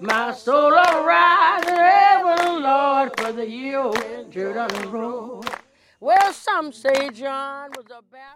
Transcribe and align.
My 0.00 0.32
soul 0.32 0.72
arise 0.74 1.66
in 1.66 1.74
heaven, 1.74 2.62
Lord, 2.62 3.18
for 3.18 3.32
the 3.32 3.50
year 3.50 3.80
Jordan 4.30 4.92
roll. 4.92 5.42
Well, 5.42 5.47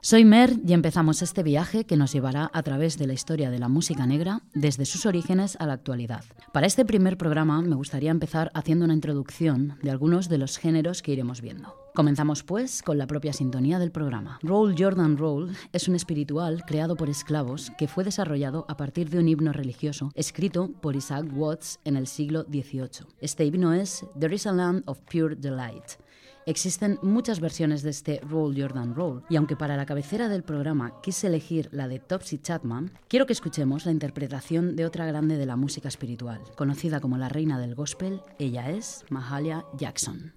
Soy 0.01 0.25
Mer 0.25 0.53
y 0.67 0.73
empezamos 0.73 1.23
este 1.23 1.45
viaje 1.45 1.85
que 1.85 1.97
nos 1.97 2.13
llevará 2.13 2.51
a 2.53 2.63
través 2.65 2.99
de 2.99 3.07
la 3.07 3.13
historia 3.13 3.51
de 3.51 3.61
la 3.61 3.69
música 3.69 4.05
negra 4.05 4.41
desde 4.53 4.85
sus 4.85 5.07
orígenes 5.07 5.57
a 5.61 5.67
la 5.67 5.75
actualidad. 5.75 6.25
Para 6.53 6.67
este 6.67 6.85
primer 6.85 7.17
programa 7.17 7.63
me 7.63 7.77
gustaría 7.77 8.11
empezar 8.11 8.51
haciendo 8.55 8.85
una 8.85 8.95
introducción 8.95 9.79
de 9.81 9.93
algunos 9.93 10.29
de 10.29 10.39
los 10.39 10.59
géneros 10.59 11.03
que 11.03 11.13
iremos 11.13 11.41
viendo. 11.41 11.77
Comenzamos 11.95 12.43
pues 12.43 12.83
con 12.83 12.99
la 12.99 13.07
propia 13.07 13.33
sintonía 13.33 13.79
del 13.79 13.93
programa. 13.93 14.41
Roll 14.43 14.75
Jordan 14.77 15.17
Roll 15.17 15.57
es 15.73 15.87
un 15.87 15.95
espiritual 15.95 16.65
creado 16.67 16.97
por 16.97 17.11
esclavos 17.11 17.71
que 17.79 17.87
fue 17.87 18.03
desarrollado 18.03 18.67
a 18.69 18.77
partir 18.77 19.09
de 19.09 19.21
un 19.21 19.29
himno 19.29 19.53
religioso 19.53 20.11
escrito 20.17 20.69
por 20.81 20.97
Isaac 20.97 21.27
Watts 21.33 21.79
en 21.85 21.97
el 21.97 22.09
siglo 22.09 22.43
XVIII. 22.43 23.07
Este 23.21 23.45
himno 23.45 23.73
es 23.73 24.05
There 24.19 24.35
is 24.35 24.49
a 24.49 24.53
Land 24.53 24.83
of 24.87 24.99
Pure 25.03 25.37
Delight. 25.37 26.03
Existen 26.45 26.99
muchas 27.03 27.39
versiones 27.39 27.83
de 27.83 27.91
este 27.91 28.21
Roll 28.29 28.61
Jordan 28.61 28.95
Roll, 28.95 29.23
y 29.29 29.37
aunque 29.37 29.57
para 29.57 29.77
la 29.77 29.87
cabecera 29.87 30.29
del 30.29 30.43
programa 30.43 31.01
quise 31.01 31.29
elegir 31.29 31.69
la 31.71 31.87
de 31.87 32.01
Topsy 32.01 32.39
Chapman, 32.39 32.91
quiero 33.09 33.27
que 33.27 33.33
escuchemos 33.33 33.87
la 33.87 33.93
interpretación 33.93 34.75
de 34.75 34.85
otra 34.85 35.07
grande 35.07 35.37
de 35.37 35.47
la 35.47 35.57
música 35.57 35.89
espiritual, 35.89 36.41
conocida 36.57 37.01
como 37.01 37.17
la 37.17 37.29
reina 37.29 37.61
del 37.61 37.75
gospel, 37.75 38.23
ella 38.39 38.71
es 38.71 39.05
Mahalia 39.09 39.65
Jackson. 39.77 40.35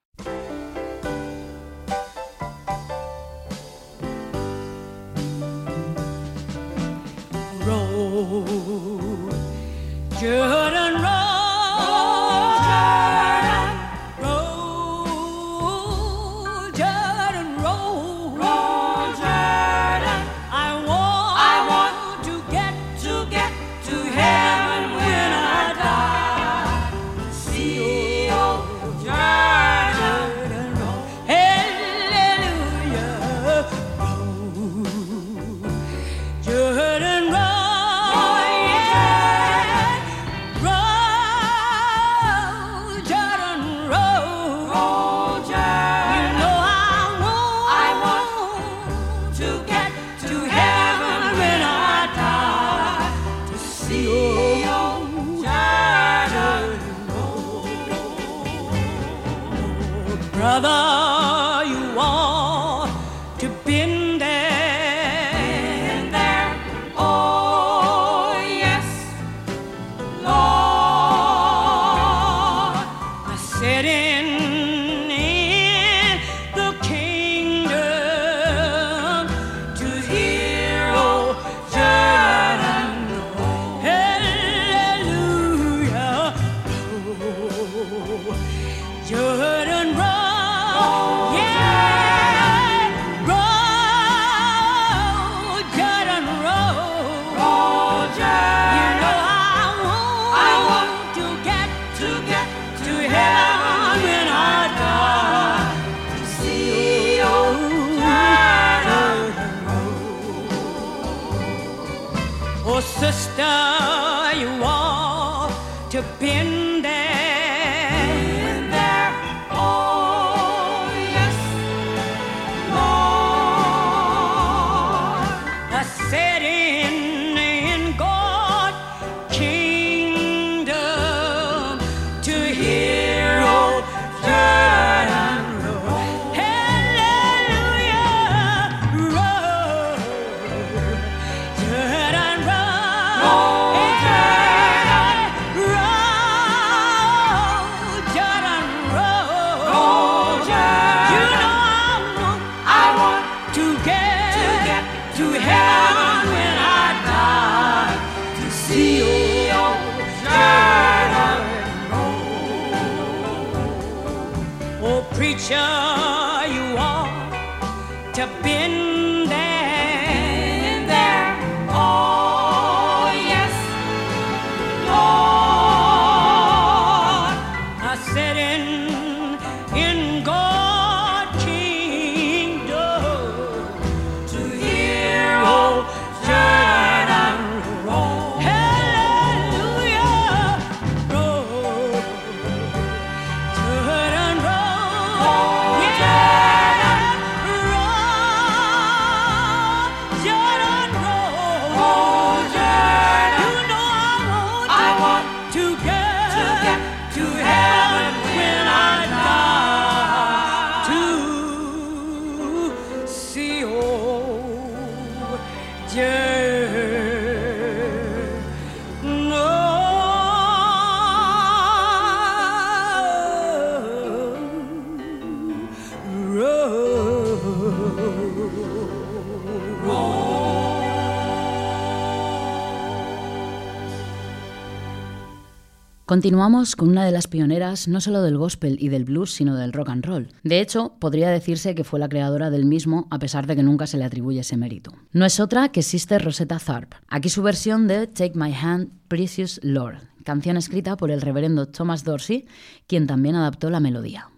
Continuamos 236.15 236.77
con 236.77 236.87
una 236.87 237.03
de 237.03 237.11
las 237.11 237.27
pioneras 237.27 237.89
no 237.89 237.99
solo 237.99 238.21
del 238.21 238.37
gospel 238.37 238.77
y 238.79 238.87
del 238.87 239.03
blues, 239.03 239.33
sino 239.33 239.57
del 239.57 239.73
rock 239.73 239.89
and 239.89 240.05
roll. 240.05 240.29
De 240.43 240.61
hecho, 240.61 240.93
podría 240.97 241.29
decirse 241.29 241.75
que 241.75 241.83
fue 241.83 241.99
la 241.99 242.07
creadora 242.07 242.49
del 242.49 242.63
mismo, 242.63 243.05
a 243.11 243.19
pesar 243.19 243.47
de 243.47 243.57
que 243.57 243.63
nunca 243.63 243.85
se 243.85 243.97
le 243.97 244.05
atribuye 244.05 244.39
ese 244.39 244.55
mérito. 244.55 244.93
No 245.11 245.25
es 245.25 245.41
otra 245.41 245.73
que 245.73 245.83
Sister 245.83 246.23
Rosetta 246.23 246.57
Tharpe. 246.57 246.95
Aquí 247.09 247.27
su 247.27 247.43
versión 247.43 247.89
de 247.89 248.07
Take 248.07 248.31
My 248.33 248.53
Hand, 248.53 248.91
Precious 249.09 249.59
Lord, 249.61 249.97
canción 250.23 250.55
escrita 250.55 250.95
por 250.95 251.11
el 251.11 251.19
reverendo 251.19 251.67
Thomas 251.67 252.05
Dorsey, 252.05 252.45
quien 252.87 253.07
también 253.07 253.35
adaptó 253.35 253.69
la 253.69 253.81
melodía. 253.81 254.29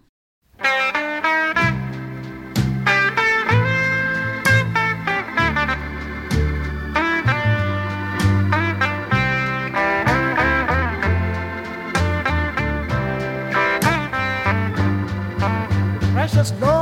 Precious 16.48 16.60
Lord, 16.60 16.77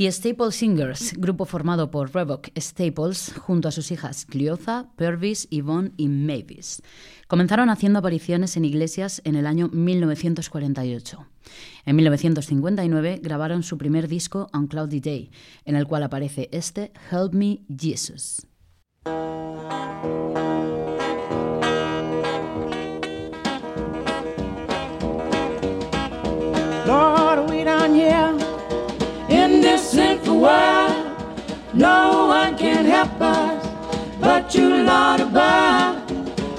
The 0.00 0.10
Staples 0.10 0.54
Singers, 0.54 1.12
grupo 1.18 1.44
formado 1.44 1.90
por 1.90 2.14
Revoc 2.14 2.48
Staples 2.58 3.34
junto 3.36 3.68
a 3.68 3.70
sus 3.70 3.90
hijas 3.90 4.24
Cleotha, 4.24 4.88
Purvis, 4.96 5.46
Yvonne 5.50 5.92
y 5.98 6.08
Mavis. 6.08 6.80
Comenzaron 7.28 7.68
haciendo 7.68 7.98
apariciones 7.98 8.56
en 8.56 8.64
iglesias 8.64 9.20
en 9.26 9.34
el 9.36 9.46
año 9.46 9.68
1948. 9.68 11.26
En 11.84 11.96
1959 11.96 13.20
grabaron 13.22 13.62
su 13.62 13.76
primer 13.76 14.08
disco 14.08 14.48
On 14.54 14.68
Cloudy 14.68 15.00
Day, 15.00 15.30
en 15.66 15.76
el 15.76 15.86
cual 15.86 16.04
aparece 16.04 16.48
este 16.50 16.94
Help 17.10 17.34
Me 17.34 17.60
Jesus. 17.68 18.46
In 29.60 29.66
this 29.66 29.90
sinful 29.90 30.40
world. 30.40 31.06
No 31.74 32.26
one 32.28 32.56
can 32.56 32.84
help 32.84 33.20
us 33.20 33.60
but 34.18 34.54
you, 34.54 34.68
Lord 34.90 35.20
above. 35.20 35.96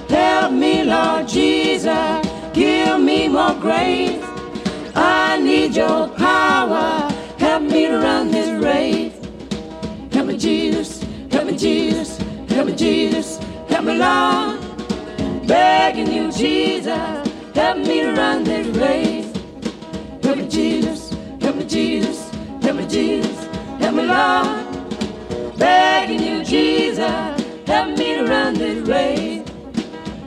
Help 0.10 0.52
me, 0.54 0.84
Lord 0.84 1.28
Jesus. 1.28 2.20
Give 2.54 3.00
me 3.00 3.28
more 3.28 3.56
grace. 3.56 4.24
I 4.96 5.40
need 5.40 5.76
your 5.76 6.10
power. 6.10 7.10
Help 7.40 7.64
me 7.64 7.88
to 7.88 7.98
run 7.98 8.30
this 8.30 8.52
race. 8.64 9.18
Help 10.14 10.28
me, 10.28 10.38
Jesus. 10.38 11.04
Help 11.32 11.46
me, 11.48 11.58
Jesus. 11.58 12.18
Help 12.50 12.68
me, 12.68 12.76
Jesus. 12.76 13.40
Help 13.70 13.86
me, 13.86 13.98
Lord. 13.98 14.60
Begging 15.48 16.12
you, 16.14 16.32
Jesus. 16.32 17.18
Help 17.56 17.78
me 17.80 18.02
to 18.02 18.12
run 18.14 18.44
this 18.44 18.68
race. 18.78 19.32
Help 20.24 20.38
me, 20.38 20.48
Jesus. 20.48 21.10
Help 21.42 21.56
me, 21.56 21.66
Jesus. 21.66 22.21
Help 22.72 22.84
me, 22.84 22.88
Jesus. 22.88 23.46
Help 23.82 23.96
me, 23.96 24.04
Lord. 24.04 25.58
Begging 25.58 26.24
you, 26.24 26.42
Jesus. 26.42 27.02
Help 27.68 27.98
me 27.98 28.16
to 28.16 28.24
run 28.24 28.54
this 28.54 28.88
race. 28.88 29.46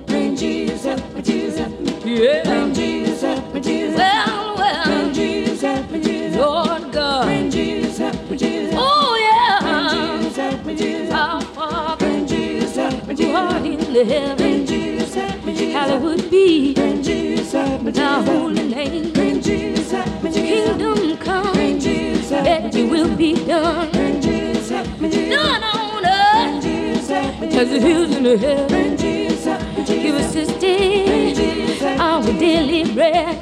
Bring 0.05 0.37
Jesus, 0.37 0.85
help 0.85 1.15
me, 1.15 1.23
Jesus, 1.23 1.59
help 1.59 1.81
me. 1.81 2.23
Yeah. 2.23 2.43
Bring 2.45 2.75
Jesus, 2.75 3.23
help 3.23 3.55
me, 3.55 3.61
Jesus. 3.63 3.97
Well, 3.97 4.57
well. 4.59 4.85
Bring 4.85 5.15
Jesus, 5.15 5.63
help 5.63 5.91
me, 5.91 6.03
Jesus. 6.03 6.37
Lord 6.37 6.93
God. 6.93 7.25
Bring 7.25 7.51
Jesus, 7.51 7.97
help 7.97 8.31
me, 8.31 8.37
Jesus. 8.37 8.75
Oh, 8.77 9.17
yeah. 9.27 9.61
Bring 9.63 10.21
Jesus, 10.21 10.37
help 10.37 10.67
me, 10.67 10.77
Jesus. 10.77 11.15
Our 11.15 11.41
Father. 11.41 11.97
Bring 11.97 12.27
Jesus, 12.27 12.77
help 12.77 13.07
me, 13.07 13.15
Jesus. 13.15 13.31
Who 13.31 13.37
art 13.39 13.65
in 13.65 13.93
the 13.95 14.05
heaven. 14.05 14.37
Bring 14.37 14.67
Jesus, 14.67 15.15
help 15.15 15.45
me, 15.47 15.57
Jesus. 15.57 15.73
Hallowed 15.73 16.31
be. 16.31 16.75
Bring 16.75 17.03
Jesus, 17.03 17.53
help 17.53 17.81
me, 17.81 17.91
Jesus. 17.91 17.97
Thy 17.97 18.23
holy 18.23 18.69
name. 18.69 19.14
Help 19.45 20.23
me, 20.23 20.33
Kingdom 20.33 21.17
come. 21.19 21.53
Bring 21.53 21.79
Jesus, 21.79 22.31
help 22.31 22.45
me, 22.45 22.71
That 22.71 22.75
your 22.75 22.89
will 22.89 23.17
be 23.17 23.35
done. 23.47 23.91
Bring 23.93 24.21
Jesus, 24.21 24.71
help 24.71 25.01
me, 25.01 25.11
Jesus. 25.11 25.31
Done 25.37 25.65
on 25.65 26.07
earth. 26.07 26.63
Bring 26.63 26.63
Jesus, 26.63 27.09
help 27.11 27.41
Jesus. 27.51 27.57
As 27.57 27.73
it 27.73 27.85
is 27.85 28.17
in 28.17 28.25
heaven. 28.39 28.99
Jesus, 28.99 29.45
help 29.45 29.79
me, 29.79 30.03
Give 30.03 30.15
us 30.15 30.33
this 30.33 30.49
day 30.61 31.99
our 31.99 32.23
daily 32.23 32.95
bread. 32.95 33.39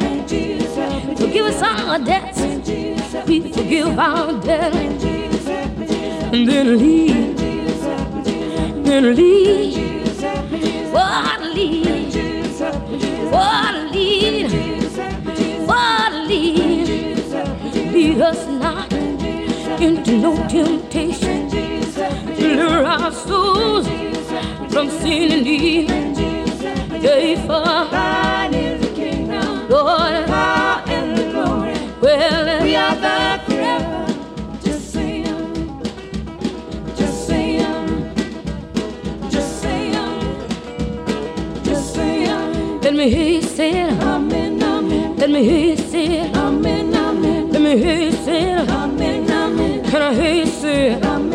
Forgive 1.19 1.47
us 1.47 1.63
our 1.63 1.99
debts. 2.01 2.41
We 3.29 3.53
forgive 3.53 3.99
our 3.99 4.33
debts. 4.41 5.05
And 6.35 6.49
then 6.49 6.79
lead. 6.79 7.37
Then 8.85 9.15
lead. 9.15 10.03
What 10.93 11.41
lead? 11.55 12.15
What 13.31 13.93
lead? 13.93 14.02
Lead 18.13 18.21
us 18.21 18.47
not 18.47 18.93
into 19.81 20.19
no 20.19 20.37
temptation. 20.47 21.49
Deliver 21.49 22.85
our 22.85 23.11
souls 23.11 23.89
from 24.71 24.91
sin 24.91 25.33
and 25.33 25.47
evil. 25.47 26.13
Day 27.01 27.37
for 27.37 27.65
thine 27.91 28.53
is 28.53 28.83
the 28.83 28.95
kingdom, 28.95 29.67
Lord, 29.71 30.27
power 30.27 30.83
and 30.89 31.17
the 31.17 31.31
glory. 31.33 31.75
Well, 32.03 32.63
we 32.63 32.77
are 32.77 32.97
back 32.97 33.47
forever. 33.47 34.07
Just 34.63 34.93
sing, 34.93 35.25
just 36.95 37.27
sing, 37.27 37.61
just 39.31 39.63
sing, 39.63 39.95
just 41.65 41.95
sing. 41.95 42.81
Let 42.83 42.93
me 42.93 43.09
hear 43.09 43.29
you 43.41 43.43
say 43.43 43.71
it. 43.71 44.03
Amen, 44.03 44.63
amen. 44.63 45.17
Let 45.17 45.31
me 45.31 45.43
hear 45.45 45.67
you 45.71 45.77
say 45.79 46.07
it. 46.27 46.32
Amen, 47.73 47.87
amen. 47.87 47.89
Hear 47.89 48.01
you 48.03 48.13
say 48.13 48.53
it. 48.53 49.91
Can 49.91 50.03
I 50.03 50.15
hear 50.15 50.35
you 50.35 50.47
say 50.47 50.93
it? 50.93 51.32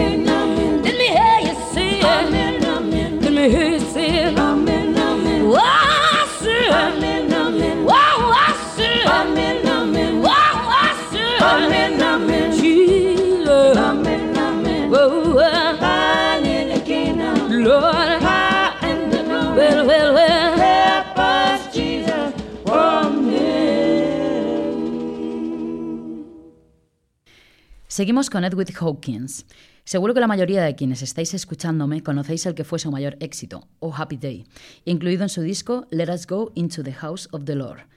Seguimos 27.97 28.29
con 28.29 28.43
Edward 28.43 28.71
Hawkins. 28.79 29.47
Seguro 29.83 30.13
que 30.13 30.19
la 30.19 30.27
mayoría 30.27 30.61
de 30.61 30.75
quienes 30.75 31.01
estáis 31.01 31.33
escuchándome 31.33 32.03
conocéis 32.03 32.45
el 32.45 32.53
que 32.53 32.63
fue 32.63 32.77
su 32.77 32.91
mayor 32.91 33.17
éxito, 33.21 33.67
Oh 33.79 33.91
Happy 33.91 34.17
Day, 34.17 34.45
incluido 34.85 35.23
en 35.23 35.29
su 35.29 35.41
disco 35.41 35.87
Let 35.89 36.13
Us 36.13 36.27
Go 36.27 36.51
Into 36.53 36.83
the 36.83 36.93
House 36.93 37.27
of 37.31 37.45
the 37.45 37.55
Lord. 37.55 37.87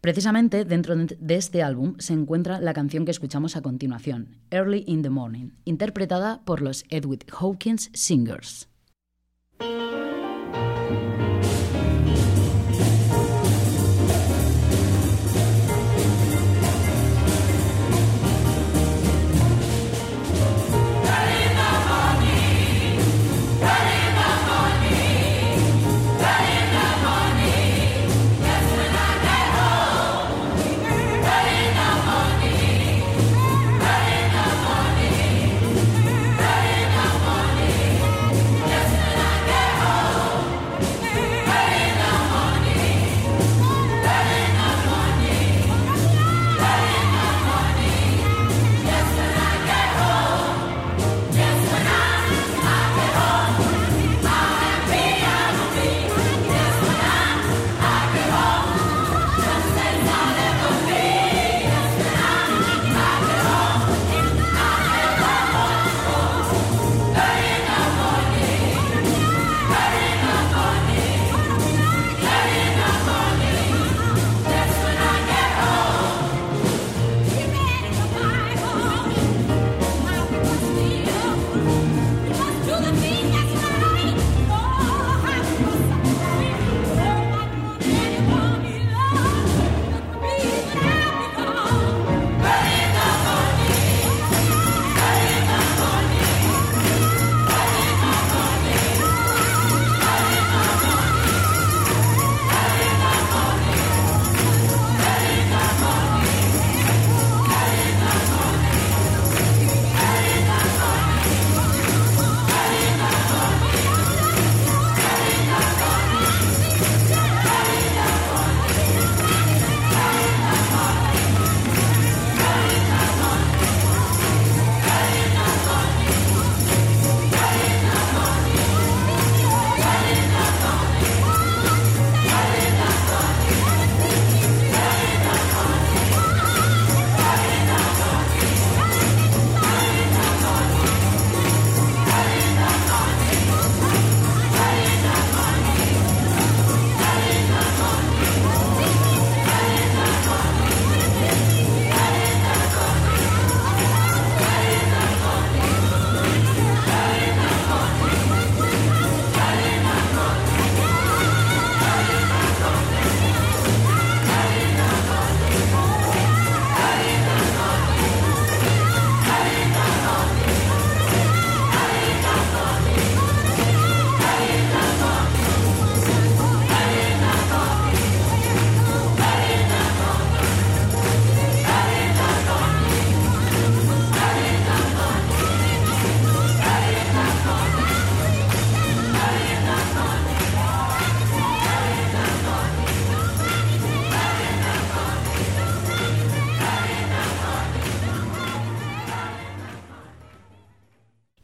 Precisamente 0.00 0.64
dentro 0.64 0.94
de 0.94 1.34
este 1.34 1.64
álbum 1.64 1.96
se 1.98 2.12
encuentra 2.12 2.60
la 2.60 2.72
canción 2.72 3.04
que 3.04 3.10
escuchamos 3.10 3.56
a 3.56 3.60
continuación, 3.60 4.36
Early 4.52 4.84
in 4.86 5.02
the 5.02 5.10
Morning, 5.10 5.48
interpretada 5.64 6.40
por 6.44 6.62
los 6.62 6.84
Edward 6.88 7.26
Hawkins 7.32 7.90
Singers. 7.94 8.68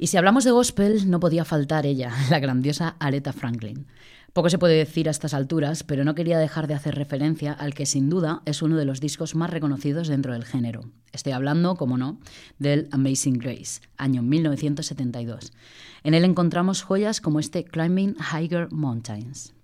Y 0.04 0.08
si 0.08 0.18
hablamos 0.18 0.44
de 0.44 0.50
gospel, 0.50 1.08
no 1.08 1.18
podía 1.18 1.46
faltar 1.46 1.86
ella, 1.86 2.12
la 2.30 2.38
grandiosa 2.38 2.94
Aretha 2.98 3.32
Franklin. 3.32 3.86
Poco 4.34 4.50
se 4.50 4.58
puede 4.58 4.76
decir 4.76 5.08
a 5.08 5.10
estas 5.10 5.32
alturas, 5.32 5.82
pero 5.82 6.04
no 6.04 6.14
quería 6.14 6.38
dejar 6.38 6.66
de 6.66 6.74
hacer 6.74 6.94
referencia 6.94 7.54
al 7.54 7.72
que 7.72 7.86
sin 7.86 8.10
duda 8.10 8.42
es 8.44 8.60
uno 8.60 8.76
de 8.76 8.84
los 8.84 9.00
discos 9.00 9.34
más 9.34 9.48
reconocidos 9.48 10.08
dentro 10.08 10.34
del 10.34 10.44
género. 10.44 10.82
Estoy 11.12 11.32
hablando, 11.32 11.76
como 11.76 11.96
no, 11.96 12.20
del 12.58 12.86
Amazing 12.90 13.38
Grace, 13.38 13.80
año 13.96 14.20
1972. 14.20 15.54
En 16.02 16.12
él 16.12 16.24
encontramos 16.24 16.82
joyas 16.82 17.22
como 17.22 17.40
este 17.40 17.64
Climbing 17.64 18.14
Higher 18.30 18.70
Mountains. 18.72 19.54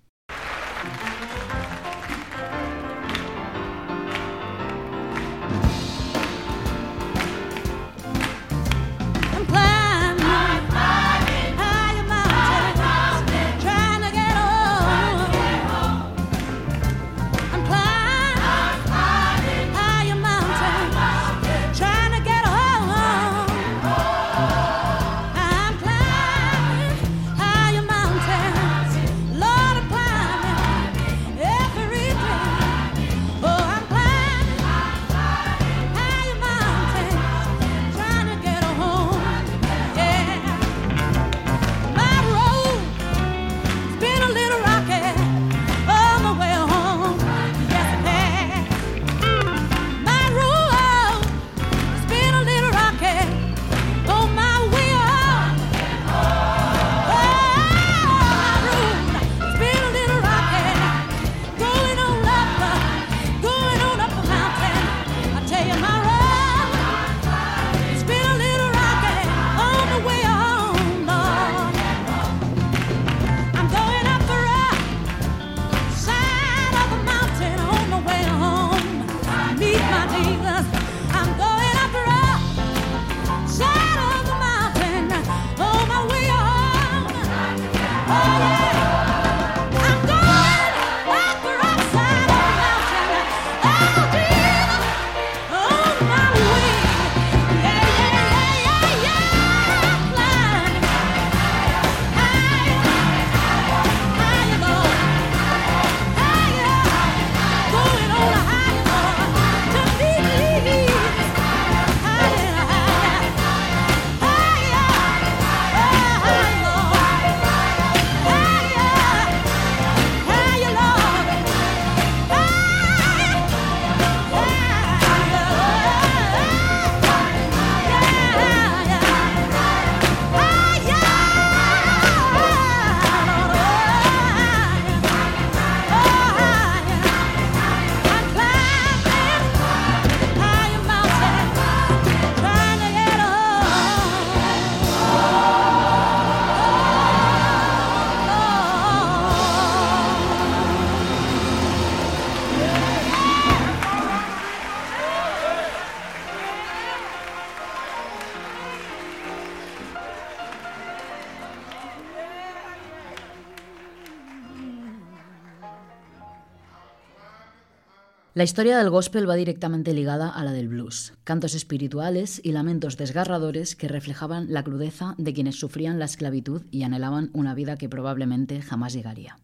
La 168.40 168.44
historia 168.44 168.78
del 168.78 168.88
gospel 168.88 169.28
va 169.28 169.34
directamente 169.34 169.92
ligada 169.92 170.30
a 170.30 170.42
la 170.44 170.52
del 170.52 170.68
blues, 170.68 171.12
cantos 171.24 171.54
espirituales 171.54 172.40
y 172.42 172.52
lamentos 172.52 172.96
desgarradores 172.96 173.76
que 173.76 173.86
reflejaban 173.86 174.50
la 174.50 174.64
crudeza 174.64 175.14
de 175.18 175.34
quienes 175.34 175.60
sufrían 175.60 175.98
la 175.98 176.06
esclavitud 176.06 176.62
y 176.70 176.84
anhelaban 176.84 177.28
una 177.34 177.54
vida 177.54 177.76
que 177.76 177.90
probablemente 177.90 178.62
jamás 178.62 178.94
llegaría. 178.94 179.36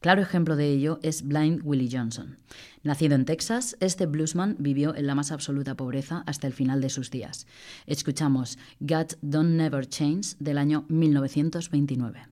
Claro 0.00 0.22
ejemplo 0.22 0.56
de 0.56 0.72
ello 0.72 0.98
es 1.04 1.22
Blind 1.22 1.60
Willie 1.62 1.96
Johnson. 1.96 2.36
Nacido 2.82 3.14
en 3.14 3.26
Texas, 3.26 3.76
este 3.78 4.06
bluesman 4.06 4.56
vivió 4.58 4.96
en 4.96 5.06
la 5.06 5.14
más 5.14 5.30
absoluta 5.30 5.76
pobreza 5.76 6.24
hasta 6.26 6.48
el 6.48 6.52
final 6.52 6.80
de 6.80 6.90
sus 6.90 7.12
días. 7.12 7.46
Escuchamos 7.86 8.58
God 8.80 9.12
Don't 9.20 9.50
Never 9.50 9.86
Change 9.88 10.34
del 10.40 10.58
año 10.58 10.84
1929. 10.88 12.31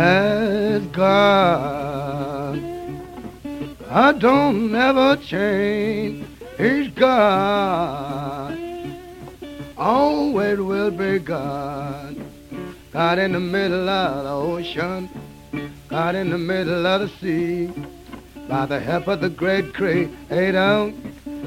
As 0.00 0.82
God. 0.86 2.58
I 3.90 4.12
don't 4.12 4.72
never 4.72 5.16
change. 5.16 6.24
He's 6.56 6.88
God. 6.88 8.58
Always 9.76 10.58
will 10.58 10.90
be 10.90 11.18
God. 11.18 12.16
God 12.92 13.18
in 13.18 13.32
the 13.32 13.40
middle 13.40 13.88
of 13.88 14.24
the 14.24 14.30
ocean. 14.30 15.10
God 15.88 16.14
in 16.14 16.30
the 16.30 16.38
middle 16.38 16.86
of 16.86 17.00
the 17.02 17.08
sea. 17.20 17.70
By 18.48 18.66
the 18.66 18.80
help 18.80 19.06
of 19.06 19.20
the 19.20 19.28
great 19.28 19.74
creator. 19.74 20.92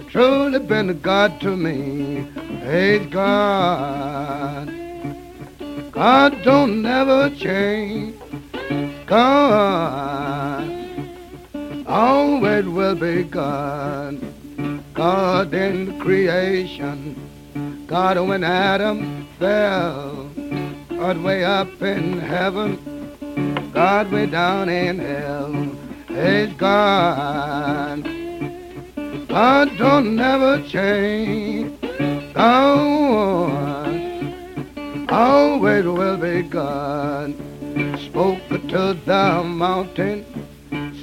Truly 0.09 0.59
been 0.59 0.89
a 0.91 0.93
God 0.93 1.41
to 1.41 1.57
me. 1.57 2.27
He's 2.69 3.07
God. 3.07 4.71
God 5.91 6.43
don't 6.43 6.81
never 6.81 7.29
change. 7.31 8.15
God 9.13 10.65
always 11.85 12.65
will 12.65 12.95
be 12.95 13.23
God. 13.23 14.19
God 14.95 15.53
in 15.53 15.99
creation. 15.99 16.97
God 17.85 18.17
when 18.27 18.43
Adam 18.43 19.27
fell. 19.37 20.31
God 20.89 21.19
way 21.19 21.45
up 21.45 21.79
in 21.79 22.17
heaven. 22.21 22.79
God 23.71 24.11
way 24.11 24.25
down 24.25 24.67
in 24.69 24.97
hell. 24.97 25.53
Is 26.09 26.51
God. 26.53 28.03
God 29.27 29.77
don't 29.77 30.15
never 30.15 30.59
change. 30.63 31.79
God 32.33 33.93
always 35.09 35.85
will 35.85 36.17
be 36.17 36.41
God 36.41 37.35
spoke 38.13 38.47
to 38.47 38.93
the 39.05 39.43
mountain, 39.43 40.23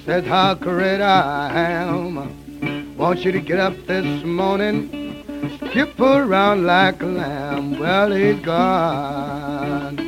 said 0.04 0.24
how 0.24 0.54
great 0.54 1.00
I 1.00 1.50
am. 1.50 2.96
Want 2.96 3.24
you 3.24 3.32
to 3.32 3.40
get 3.40 3.58
up 3.58 3.74
this 3.88 4.24
morning, 4.24 5.24
skip 5.56 5.98
around 5.98 6.66
like 6.66 7.02
a 7.02 7.06
lamb. 7.06 7.80
Well, 7.80 8.12
he's 8.12 8.38
gone. 8.38 9.98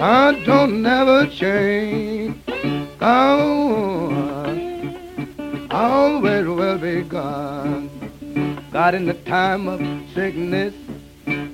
I 0.00 0.42
don't 0.46 0.80
never 0.80 1.26
change. 1.26 2.40
Oh, 3.02 4.08
always 5.70 6.46
will 6.46 6.78
be 6.78 7.02
God. 7.02 7.90
God 8.72 8.94
in 8.94 9.04
the 9.04 9.20
time 9.26 9.68
of 9.68 9.80
sickness, 10.14 10.72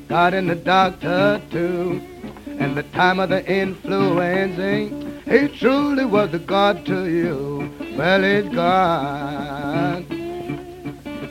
God 0.06 0.34
in 0.34 0.46
the 0.46 0.54
doctor 0.54 1.42
too, 1.50 2.00
and 2.60 2.76
the 2.76 2.82
time 2.82 3.18
of 3.18 3.30
the 3.30 3.44
influencing. 3.50 5.22
He 5.26 5.48
truly 5.48 6.04
was 6.04 6.32
a 6.34 6.38
God 6.38 6.84
to 6.86 7.06
you. 7.08 7.72
Well, 7.96 8.22
it's 8.22 8.48
God. 8.54 10.04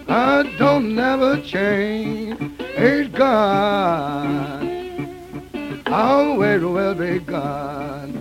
I 0.08 0.56
don't 0.58 0.96
never 0.96 1.40
change. 1.42 2.36
It's 2.60 3.10
God. 3.16 4.68
Always 5.86 6.62
will 6.62 6.96
be 6.96 7.20
God. 7.20 8.12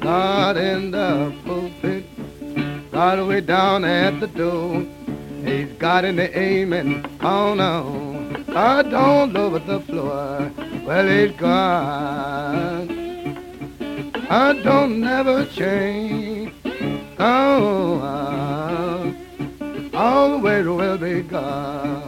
God 0.00 0.56
in 0.56 0.90
the 0.90 1.32
pulpit. 1.44 2.04
God 2.90 3.28
way 3.28 3.40
down 3.40 3.84
at 3.84 4.18
the 4.18 4.26
door. 4.26 4.84
He's 5.44 5.72
God 5.78 6.04
in 6.04 6.16
the 6.16 6.36
amen. 6.36 7.06
Oh 7.20 7.54
no. 7.54 8.44
God 8.52 8.90
don't 8.90 9.36
over 9.36 9.60
the 9.60 9.80
floor. 9.80 10.50
Well, 10.84 11.08
it's 11.08 11.36
God. 11.38 12.90
I 14.28 14.52
don't 14.64 15.00
never 15.00 15.44
change. 15.46 16.52
Oh, 17.18 18.00
uh, 18.00 19.12
always 19.96 20.66
will 20.66 20.98
be 20.98 21.22
God. 21.22 22.01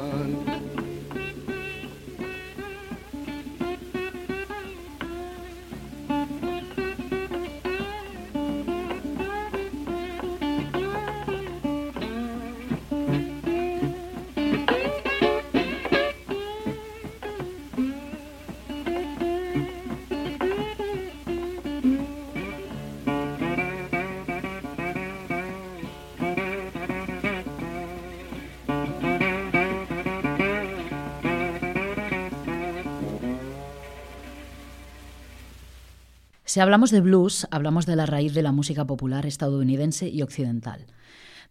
Si 36.55 36.61
hablamos 36.61 36.93
de 36.93 37.01
blues, 37.01 37.49
hablamos 37.51 37.85
de 37.85 37.97
la 37.97 38.07
raíz 38.07 38.33
de 38.33 38.41
la 38.41 38.53
música 38.53 38.85
popular 38.85 39.27
estadounidense 39.27 40.09
y 40.09 40.23
occidental. 40.23 40.87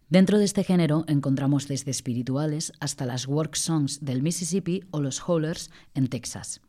Dentro 0.08 0.38
de 0.38 0.46
este 0.46 0.64
género 0.64 1.04
encontramos 1.08 1.68
desde 1.68 1.90
espirituales 1.90 2.72
hasta 2.80 3.04
las 3.04 3.28
work 3.28 3.54
songs 3.54 4.02
del 4.02 4.22
Mississippi 4.22 4.82
o 4.92 5.02
los 5.02 5.20
hollers 5.28 5.70
en 5.92 6.08
Texas. 6.08 6.62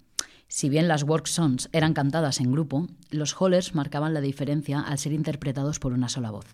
Si 0.49 0.67
bien 0.67 0.89
las 0.89 1.03
work 1.03 1.27
songs 1.27 1.69
eran 1.71 1.93
cantadas 1.93 2.41
en 2.41 2.51
grupo, 2.51 2.87
los 3.09 3.33
hollers 3.39 3.73
marcaban 3.73 4.13
la 4.13 4.19
diferencia 4.19 4.81
al 4.81 4.97
ser 4.97 5.13
interpretados 5.13 5.79
por 5.79 5.93
una 5.93 6.09
sola 6.09 6.29
voz. 6.29 6.47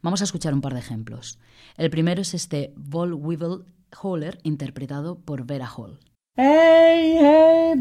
Vamos 0.00 0.22
a 0.22 0.24
escuchar 0.24 0.54
un 0.54 0.62
par 0.62 0.72
de 0.72 0.80
ejemplos. 0.80 1.38
El 1.76 1.90
primero 1.90 2.22
es 2.22 2.32
este 2.32 2.72
Vol 2.74 3.12
Weevil 3.12 3.66
Holler 4.00 4.38
interpretado 4.44 5.18
por 5.18 5.44
Vera 5.44 5.68
Hall. 5.76 5.98
Hey, 6.36 7.18
hey, 7.20 7.74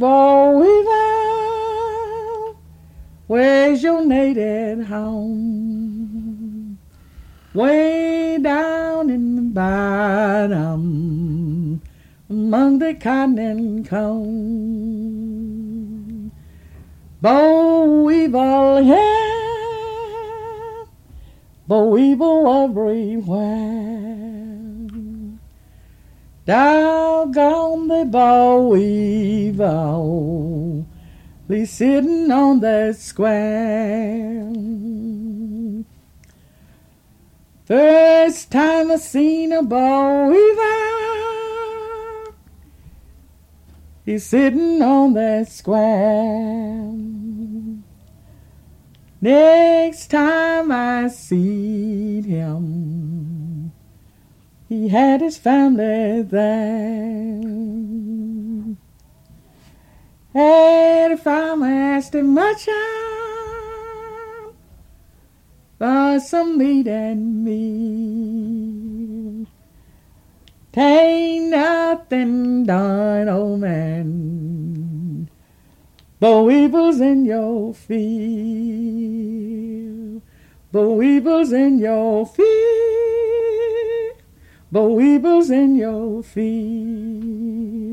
native 4.06 4.88
home? 4.88 6.78
Way 7.54 8.38
down 8.42 9.10
in 9.10 9.36
the 9.36 9.42
bottom, 9.42 10.92
among 12.30 12.80
the 12.80 12.94
cotton 12.94 13.84
cone. 13.84 14.78
Bo 17.22 18.04
Weevil, 18.04 18.82
yeah, 18.82 19.16
Bo 21.68 21.90
Weevil 21.90 22.66
everywhere. 22.66 23.88
Doggone 26.48 27.90
the 27.90 28.06
bow 28.06 28.70
weevil, 28.70 29.68
sitting 31.72 32.30
on 32.30 32.60
the 32.60 32.92
square. 32.92 34.52
First 37.64 38.52
time 38.52 38.92
I 38.92 38.98
seen 38.98 39.54
a 39.54 39.62
weevil, 39.62 40.74
he's 44.06 44.26
sitting 44.26 44.82
on 44.82 45.14
that 45.14 45.48
square. 45.50 46.92
Next 49.22 50.08
time 50.08 50.70
I 50.70 51.08
see 51.08 52.22
him, 52.24 53.72
he 54.68 54.90
had 54.90 55.22
his 55.22 55.38
family 55.38 56.24
there. 56.24 58.07
And 60.40 61.14
if 61.14 61.26
I'm 61.26 61.64
him 62.14 62.36
much 62.36 62.68
on 62.68 64.54
for 65.80 66.20
some 66.20 66.60
meat 66.60 66.88
and 66.88 67.44
me, 67.44 69.48
tain't 70.72 71.50
nothing 71.50 72.68
done, 72.68 73.28
old 73.28 73.62
man. 73.62 75.28
The 76.20 76.42
weevils 76.44 77.02
in 77.02 77.26
your 77.26 77.74
field, 77.74 77.98
the 80.72 80.88
weevils 80.88 81.52
in 81.52 81.80
your 81.80 82.28
field. 82.28 82.48
The 84.70 84.84
weevils 84.84 85.50
in 85.50 85.78
your 85.78 86.22
field 86.22 87.87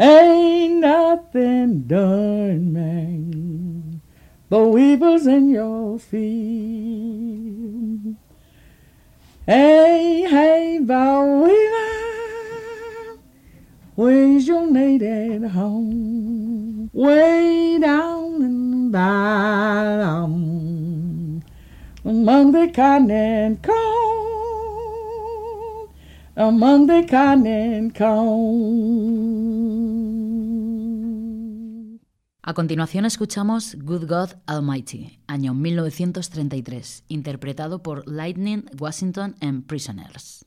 ain't 0.00 0.80
nothing 0.80 1.82
done, 1.82 2.72
man. 2.72 4.00
The 4.48 4.62
weevils 4.64 5.26
in 5.26 5.50
your 5.50 5.98
field. 5.98 7.50
Hey, 9.46 10.26
hey, 10.28 10.78
bow 10.82 11.42
weaver, 11.42 13.18
where's 13.94 14.46
your 14.46 14.66
native 14.70 15.50
home? 15.50 16.90
Way 16.92 17.78
down 17.80 18.42
in 18.42 18.70
the 18.70 18.90
bottom, 18.92 20.22
among 22.04 22.52
the 22.52 22.70
cotton 22.74 23.10
and 23.10 23.64
among 26.36 26.86
the 26.86 27.04
cotton 27.08 27.46
and. 27.46 29.39
A 32.50 32.52
continuación 32.52 33.04
escuchamos 33.04 33.76
Good 33.78 34.08
God 34.08 34.30
Almighty, 34.48 35.20
año 35.28 35.54
1933, 35.54 37.04
interpretado 37.06 37.80
por 37.80 38.02
Lightning 38.08 38.64
Washington 38.76 39.36
and 39.40 39.64
Prisoners. 39.68 40.44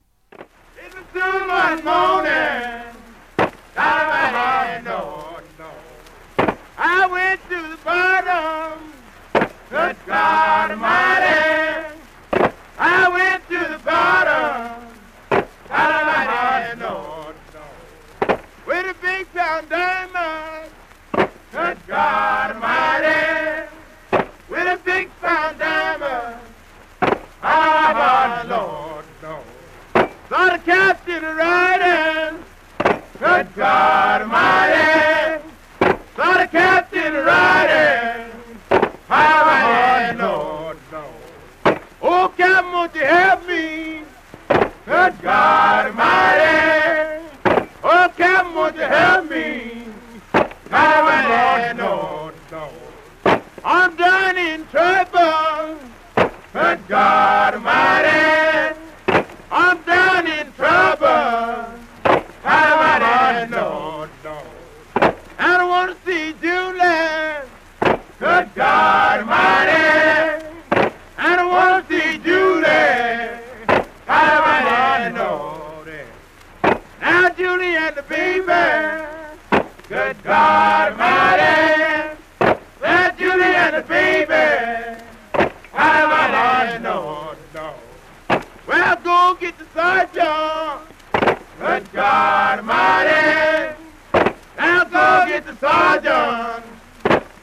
it 31.23 31.36
riding. 31.36 32.43
Good 33.19 33.55
God 33.55 34.21
Almighty, 34.21 35.41
saw 36.15 36.33
the 36.38 36.47
captain 36.47 37.13
riding. 37.13 38.31
How 39.07 39.45
I 39.45 39.59
had 39.59 40.17
no. 40.17 40.75
Oh, 42.01 42.33
Captain, 42.36 42.71
won't 42.71 42.95
you 42.95 43.05
help 43.05 43.47
me? 43.47 44.01
Good 44.86 45.21
God 45.21 45.86
Almighty, 45.88 47.23
oh, 47.83 48.12
Captain, 48.17 48.53
won't 48.53 48.75
you 48.75 48.81
help 48.81 49.29
me? 49.29 49.86
How 50.69 51.05
I 51.05 51.21
had 51.21 51.77
no. 51.77 52.31
I'm 53.63 53.95
down 53.95 54.38
in 54.38 54.67
trouble. 54.67 55.77
Good 56.51 56.88
God 56.88 57.53
Almighty. 57.53 58.52
God 80.23 80.91
Almighty. 80.93 82.17
Now 82.81 83.12
Julie 83.12 83.43
and 83.43 83.75
the 83.75 83.81
baby. 83.81 85.01
Almighty, 85.73 86.81
no, 86.81 87.36
no. 87.53 87.73
Well, 88.65 88.95
go 89.03 89.38
get 89.39 89.57
the 89.57 89.65
sergeant. 89.73 90.81
Good 91.59 91.91
God 91.91 92.59
Almighty. 92.59 93.75
Now 94.57 94.83
go 94.86 95.25
get 95.27 95.45
the 95.45 95.55
sergeant. 95.57 96.63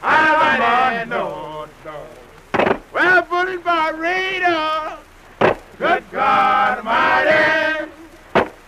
Almighty, 0.03 1.09
no, 1.09 1.67
no. 1.85 2.07
Well, 2.93 3.21
put 3.23 3.47
it 3.49 3.63
by 3.63 3.89
radar. 3.89 4.97
Good 5.77 6.03
God 6.11 6.77
Almighty. 6.79 7.91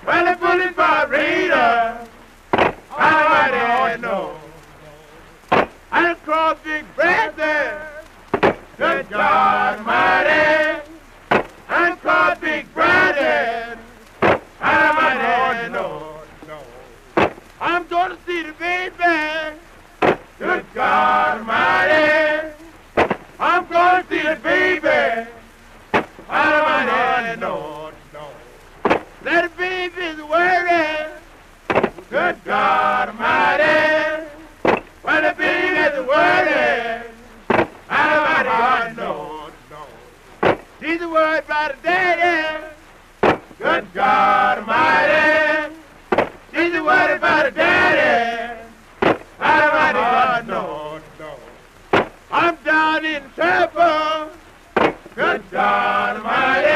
Well, 0.05 0.35
put 0.35 0.59
it 0.61 0.75
by 0.75 1.03
radar. 1.05 2.07
Almighty, 2.91 4.01
no. 4.01 4.37
I 6.33 6.35
done 6.35 6.55
crossed 6.55 6.63
Big 6.63 6.95
Brother. 6.95 7.81
Good 8.77 9.09
God 9.11 9.77
Almighty. 9.77 10.81
Done 11.69 11.97
crossed 11.97 12.41
Big 12.41 12.73
Brother. 12.73 13.77
Almighty, 14.59 15.71
no, 15.71 16.21
no. 16.47 17.29
I'm 17.61 17.85
gonna 17.87 18.17
see 18.25 18.41
the 18.41 18.53
baby. 18.53 19.59
Good 20.39 20.65
God 20.73 21.37
Almighty. 21.37 22.53
I'm 23.39 23.67
gonna 23.67 24.03
see 24.09 24.21
the 24.23 24.39
baby. 24.41 25.29
Almighty, 26.29 27.39
no, 27.39 27.91
no. 28.11 28.29
Let 29.23 29.51
the 29.51 29.55
baby's 29.55 30.23
worry. 30.23 31.09
Good 32.09 32.43
God 32.43 33.09
Almighty. 33.09 33.53
When 35.93 36.01
the 36.01 36.07
baby's 36.07 36.07
worry. 36.07 37.69
Almighty, 37.89 38.95
no, 38.95 39.49
no. 39.69 40.57
She's 40.81 41.01
worried 41.01 41.43
about 41.45 41.75
the 41.75 41.87
daddy. 41.87 42.65
Good 43.59 43.93
God 43.93 44.57
Almighty. 44.59 45.75
She's 46.51 46.73
worried 46.81 47.17
about 47.17 47.45
the 47.45 47.51
daddy. 47.51 48.59
No, 50.47 50.99
no. 51.19 52.09
I'm 52.31 52.55
down 52.65 53.05
in 53.05 53.23
trouble. 53.35 54.31
Good 55.15 55.43
God 55.51 56.17
Almighty. 56.17 56.72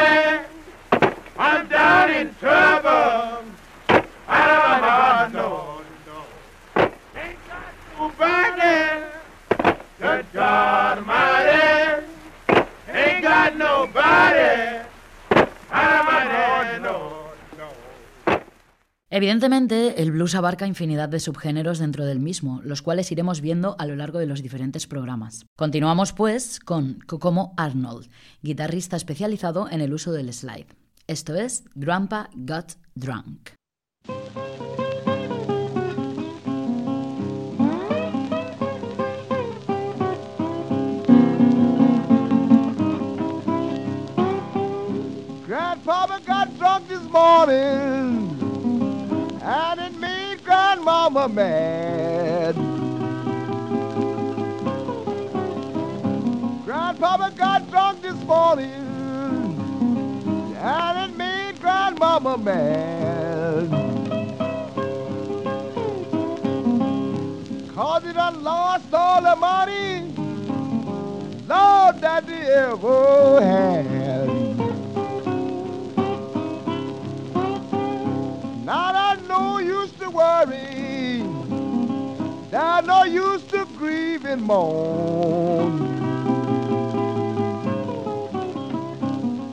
Evidentemente, 19.18 20.04
el 20.04 20.12
blues 20.12 20.36
abarca 20.36 20.68
infinidad 20.68 21.10
de 21.10 21.20
subgéneros 21.20 21.80
dentro 21.80 22.06
del 22.06 22.20
mismo, 22.20 22.62
los 22.64 22.84
cuales 22.84 23.12
iremos 23.12 23.42
viendo 23.42 23.76
a 23.80 23.88
lo 23.88 23.96
largo 23.96 24.20
de 24.20 24.28
los 24.28 24.44
diferentes 24.44 24.86
programas. 24.86 25.48
Continuamos, 25.56 26.14
pues, 26.14 26.60
con 26.60 27.00
Kokomo 27.08 27.56
Arnold, 27.58 28.12
guitarrista 28.44 28.96
especializado 28.96 29.70
en 29.72 29.82
el 29.82 29.92
uso 29.92 30.12
del 30.12 30.32
slide. 30.32 30.68
Esto 31.08 31.34
es 31.34 31.64
Grandpa 31.74 32.30
Got 32.36 32.74
Drunk. 32.94 33.57
Morning, 47.10 48.40
and 49.42 49.80
it 49.80 49.94
made 50.00 50.44
Grandmama 50.44 51.28
mad. 51.30 52.56
Grandpapa 56.66 57.32
got 57.36 57.70
drunk 57.70 58.02
this 58.02 58.22
morning, 58.24 58.72
and 60.58 61.12
it 61.12 61.18
made 61.18 61.60
Grandmama 61.60 62.38
mad. 62.38 63.70
Cause 67.74 68.04
it 68.06 68.14
done 68.14 68.44
lost 68.44 68.94
all 68.94 69.22
the 69.22 69.36
money, 69.36 70.02
Lord, 71.48 72.02
that 72.02 72.26
they 72.26 72.42
ever 72.42 73.42
had. 73.42 74.07
There's 82.68 82.86
no 82.86 83.04
use 83.06 83.44
to 83.46 83.66
grieve 83.78 84.26
and 84.26 84.42
moan. 84.44 85.80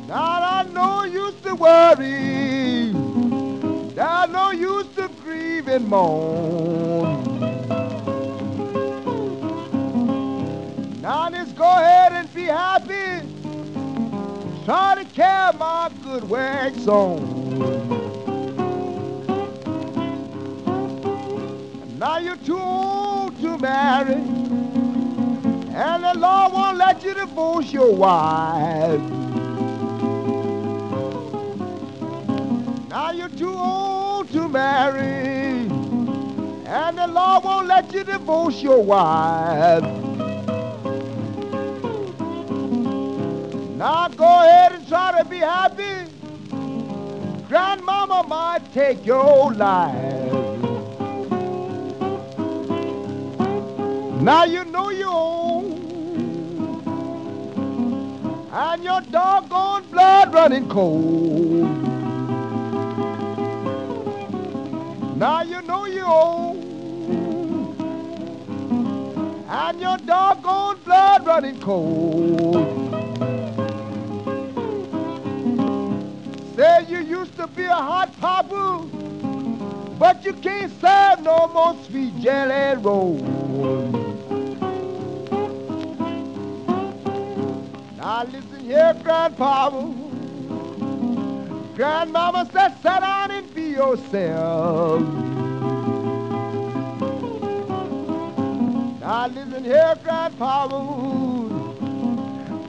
Now 0.09 0.63
there's 0.65 0.75
no 0.75 1.05
use 1.05 1.35
to 1.43 1.55
worry. 1.55 2.91
There's 3.95 4.31
no 4.31 4.51
use 4.51 4.87
to 4.97 5.09
grieve 5.23 5.69
and 5.69 5.87
moan. 5.87 7.23
Now 11.01 11.29
let's 11.31 11.53
go 11.53 11.71
ahead 11.71 12.13
and 12.15 12.35
be 12.35 12.43
happy. 12.43 13.27
Try 14.65 14.97
to 14.97 15.05
carry 15.15 15.57
my 15.57 15.89
good 16.03 16.29
wax 16.29 16.89
on. 16.89 17.45
Now 21.97 22.19
you're 22.19 22.37
too 22.37 22.59
old 22.59 23.04
to 23.45 23.59
marry, 23.59 24.15
and 25.75 26.03
the 26.03 26.15
law 26.17 26.49
won't 26.49 26.79
let 26.79 27.05
you 27.05 27.13
divorce 27.13 27.71
your 27.71 27.95
wife. 27.95 29.01
Now 32.89 33.11
you're 33.11 33.29
too 33.29 33.55
old 33.55 34.31
to 34.33 34.49
marry, 34.49 35.69
and 36.67 36.97
the 36.97 37.07
law 37.07 37.39
won't 37.41 37.67
let 37.67 37.93
you 37.93 38.03
divorce 38.03 38.63
your 38.63 38.83
wife. 38.83 39.83
Now 43.77 44.09
go 44.09 44.25
ahead 44.25 44.73
and 44.73 44.89
try 44.89 45.19
to 45.19 45.25
be 45.29 45.39
happy. 45.39 46.11
Grandmama 47.47 48.25
might 48.27 48.73
take 48.73 49.05
your 49.05 49.53
life. 49.53 50.34
Now 54.25 54.45
you 54.45 54.65
know 54.65 54.89
you 54.89 55.07
own, 55.07 55.73
and 58.51 58.83
your 58.83 59.03
doggone 59.03 59.85
blood 59.91 60.33
running 60.33 60.67
cold. 60.67 61.69
Now 65.19 65.43
you 65.43 65.61
know 65.61 65.85
you 65.85 66.05
own, 66.07 66.57
and 69.47 69.79
your 69.79 69.99
doggone 69.99 70.79
blood 70.87 71.27
running 71.27 71.61
cold. 71.61 72.55
Say 76.57 76.87
you 76.89 77.01
used 77.01 77.37
to 77.37 77.47
be 77.49 77.65
a 77.65 77.75
hot 77.75 78.19
papa, 78.19 78.87
but 79.99 80.25
you 80.25 80.33
can't 80.33 80.73
serve 80.81 81.21
no 81.21 81.47
more 81.49 81.77
sweet 81.85 82.19
jelly 82.21 82.81
rolls. 82.81 84.04
Now 88.05 88.25
listen 88.25 88.65
here, 88.67 88.93
Grandpapa. 89.03 89.81
Grandmama 91.75 92.51
said, 92.53 92.75
sit 92.83 93.01
down 93.01 93.31
and 93.31 93.55
be 93.55 93.63
yourself. 93.71 95.01
Now 99.01 99.27
listen 99.29 99.65
here, 99.65 99.99
Grandpapa. 100.03 100.85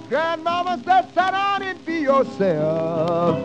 Grandmama 0.08 0.82
said, 0.86 1.08
sit 1.08 1.16
down 1.16 1.64
and 1.64 1.86
be 1.86 1.98
yourself. 2.00 3.38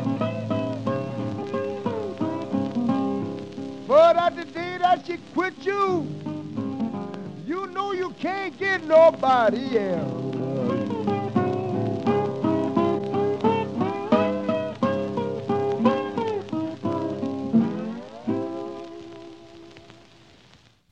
But 3.88 4.16
at 4.16 4.36
the 4.36 4.44
day 4.44 4.78
that 4.78 5.04
she 5.04 5.16
quit 5.34 5.54
you, 5.66 6.06
you 7.44 7.66
know 7.66 7.90
you 7.90 8.10
can't 8.10 8.56
get 8.56 8.84
nobody 8.84 9.76
else. 9.76 10.29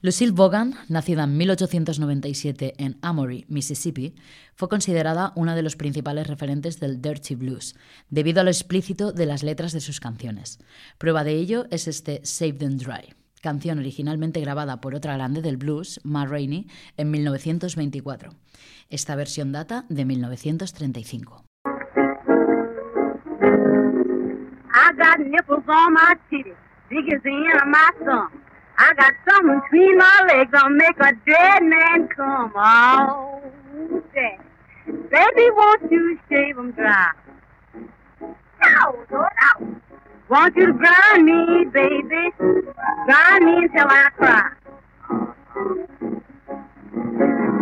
Lucille 0.09 0.33
Vaughan, 0.33 0.73
nacida 0.89 1.25
en 1.25 1.37
1897 1.37 2.73
en 2.79 2.97
Amory, 3.03 3.45
Mississippi, 3.49 4.15
fue 4.55 4.71
considerada 4.71 5.35
una 5.37 5.55
de 5.55 5.63
los 5.63 5.77
principales 5.77 6.27
referentes 6.27 6.81
del 6.81 7.03
dirty 7.03 7.35
blues, 7.35 7.77
debido 8.09 8.41
a 8.41 8.45
lo 8.45 8.49
explícito 8.49 9.13
de 9.13 9.27
las 9.27 9.43
letras 9.43 9.75
de 9.75 9.83
sus 9.83 10.01
canciones. 10.01 10.61
Prueba 10.97 11.25
de 11.25 11.33
ello 11.33 11.67
es 11.71 11.89
este 11.89 12.23
Save 12.25 12.55
Them 12.55 12.79
Dry, 12.79 13.13
canción 13.43 13.81
originalmente 13.81 14.41
grabada 14.41 14.81
por 14.81 14.95
otra 14.95 15.15
grande 15.15 15.43
del 15.43 15.59
blues, 15.59 16.01
Ma 16.05 16.25
Rainey, 16.25 16.69
en 16.97 17.11
1924. 17.11 18.33
Esta 18.89 19.15
versión 19.15 19.53
data 19.53 19.85
de 19.91 20.07
1935. 20.07 21.45
I 21.67 21.71
got 24.97 25.19
nipples 25.19 25.69
on 25.69 25.93
my 25.93 26.15
titties, 26.31 26.57
big 26.89 27.13
as 27.13 27.23
the 27.23 27.29
end 27.29 27.61
of 27.61 27.69
my 27.69 27.91
thumb. 28.07 28.48
I 28.79 28.95
got 28.95 29.15
something 29.29 29.61
between 29.61 29.99
my 29.99 30.27
legs 30.29 30.51
that'll 30.53 30.71
make 30.71 30.99
a 31.01 31.13
dead 31.27 31.63
man 31.65 32.09
come. 32.09 32.53
That. 34.15 34.39
Baby, 34.87 35.51
won't 35.53 35.91
you 35.93 36.19
shave 36.31 36.59
'em 36.59 36.73
dry? 36.73 37.11
No, 38.63 38.97
no, 39.11 39.21
no. 39.21 39.77
Want 40.29 40.57
you 40.57 40.67
to 40.67 40.73
grind 40.75 41.25
me, 41.25 41.65
baby. 41.67 42.31
Grind 42.39 43.45
me 43.45 43.57
until 43.65 43.87
I 43.89 44.09
cry. 44.17 44.51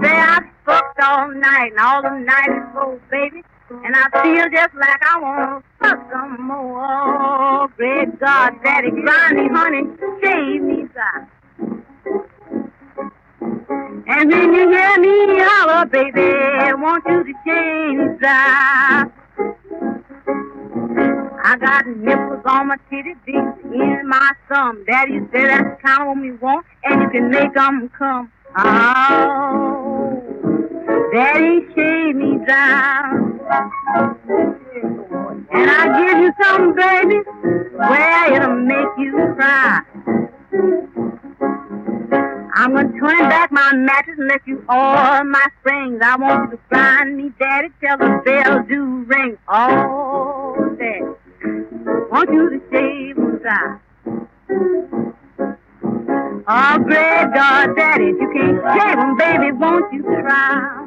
Say 0.02 0.12
I 0.12 0.40
fucked 0.64 1.00
all 1.00 1.28
night 1.32 1.72
and 1.72 1.80
all 1.80 2.02
the 2.02 2.10
night 2.10 2.48
is 2.50 2.64
full, 2.74 3.00
baby. 3.10 3.44
And 3.68 3.96
I 3.96 4.08
feel 4.22 4.48
just 4.50 4.74
like 4.74 5.02
I 5.02 5.20
want 5.20 5.64
to 5.64 5.88
fuck 5.88 6.10
some 6.12 6.46
more. 6.46 7.68
Great 7.76 8.18
God, 8.20 8.62
Daddy, 8.62 8.90
grind 8.90 9.36
me, 9.36 9.48
honey, 9.52 9.82
shave 10.22 10.62
me 10.62 10.84
dry. 10.92 11.26
And 14.08 14.30
when 14.30 14.54
you 14.54 14.70
hear 14.70 14.98
me 14.98 15.40
holler, 15.42 15.86
baby, 15.86 16.22
want 16.80 17.04
you 17.06 17.24
to 17.24 17.32
change 17.44 18.20
dry. 18.20 19.04
I 21.42 21.56
got 21.58 21.86
nipples 21.86 22.42
on 22.44 22.68
my 22.68 22.76
titty, 22.90 23.14
big 23.24 23.34
in 23.34 24.08
my 24.08 24.30
thumb. 24.48 24.84
Daddy 24.86 25.18
said 25.32 25.50
that's 25.50 25.64
the 25.64 25.76
kind 25.84 26.02
of 26.02 26.08
what 26.08 26.18
we 26.20 26.32
want, 26.32 26.66
and 26.84 27.02
you 27.02 27.08
can 27.10 27.30
make 27.30 27.56
'em 27.56 27.88
come. 27.98 28.30
Oh, 28.56 30.22
Daddy, 31.12 31.66
shave 31.74 32.14
me 32.14 32.38
down. 32.46 33.35
And 35.52 35.70
I 35.70 35.82
give 35.98 36.18
you 36.18 36.32
something, 36.42 36.74
baby, 36.74 37.18
where 37.76 38.34
it'll 38.34 38.56
make 38.56 38.98
you 38.98 39.34
cry. 39.36 39.82
I'm 42.54 42.72
gonna 42.74 42.88
turn 42.98 43.28
back 43.28 43.52
my 43.52 43.72
mattress 43.74 44.18
and 44.18 44.28
let 44.28 44.46
you 44.46 44.64
oil 44.70 45.24
my 45.24 45.46
springs. 45.60 46.00
I 46.02 46.16
want 46.16 46.50
you 46.50 46.56
to 46.56 46.62
grind 46.68 47.16
me, 47.16 47.30
daddy, 47.38 47.68
till 47.80 47.96
the 47.98 48.22
bell 48.24 48.62
do 48.68 49.04
ring. 49.06 49.36
Oh, 49.48 50.74
daddy, 50.78 51.04
want 52.10 52.32
you 52.32 52.50
to 52.50 52.60
shave 52.72 53.18
and 53.18 53.40
dry. 53.40 53.78
Oh, 56.48 56.78
great 56.78 57.28
God, 57.34 57.76
daddy, 57.76 58.06
you 58.06 58.30
can't 58.34 58.80
shave 58.80 58.98
'em, 58.98 59.16
baby, 59.16 59.52
won't 59.52 59.92
you 59.92 60.02
try? 60.02 60.86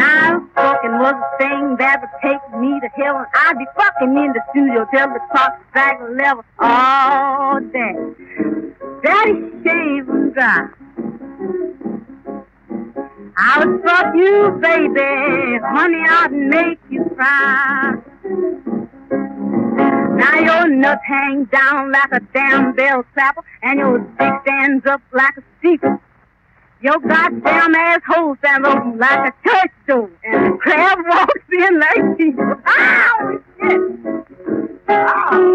Now, 0.00 0.40
fucking 0.54 0.92
was 0.98 1.12
a 1.12 1.36
thing 1.36 1.76
that 1.76 2.00
would 2.00 2.08
take 2.22 2.40
me 2.58 2.80
to 2.80 2.88
heaven. 2.96 3.26
I'd 3.34 3.58
be 3.58 3.66
fucking 3.76 4.16
in 4.16 4.32
the 4.32 4.40
studio 4.48 4.86
till 4.90 5.08
the 5.08 5.20
clock 5.30 5.60
strike 5.68 6.00
level. 6.16 6.42
Oh, 6.58 7.60
daddy, 7.70 8.14
daddy, 9.02 9.36
shave 9.62 10.08
and 10.08 10.32
dry. 10.32 10.68
I 13.36 13.58
would 13.58 13.82
fuck 13.82 14.14
you, 14.14 14.58
baby, 14.62 15.58
honey, 15.68 16.02
I'd 16.08 16.32
make 16.32 16.80
you 16.88 17.04
cry. 17.14 17.96
Now 20.16 20.38
your 20.40 20.68
nuts 20.68 21.02
hang 21.04 21.44
down 21.44 21.92
like 21.92 22.12
a 22.12 22.20
damn 22.32 22.72
bell 22.72 23.04
clapper, 23.12 23.42
and 23.62 23.78
your 23.78 23.98
dick 23.98 24.32
stands 24.44 24.86
up 24.86 25.02
like 25.12 25.36
a 25.36 25.42
steeple. 25.58 26.00
Your 26.82 26.98
goddamn 26.98 27.74
asshole 27.74 28.36
stands 28.36 28.66
open 28.66 28.96
like 28.98 29.34
a 29.34 29.48
church 29.48 29.72
door, 29.86 30.10
and 30.24 30.54
the 30.54 30.58
crab 30.58 30.98
walks 31.06 31.34
in 31.52 31.78
like 31.78 32.16
Jesus. 32.16 32.40
Ow, 32.66 33.16
oh, 33.20 33.38
shit! 33.60 33.80
Oh, 34.88 35.50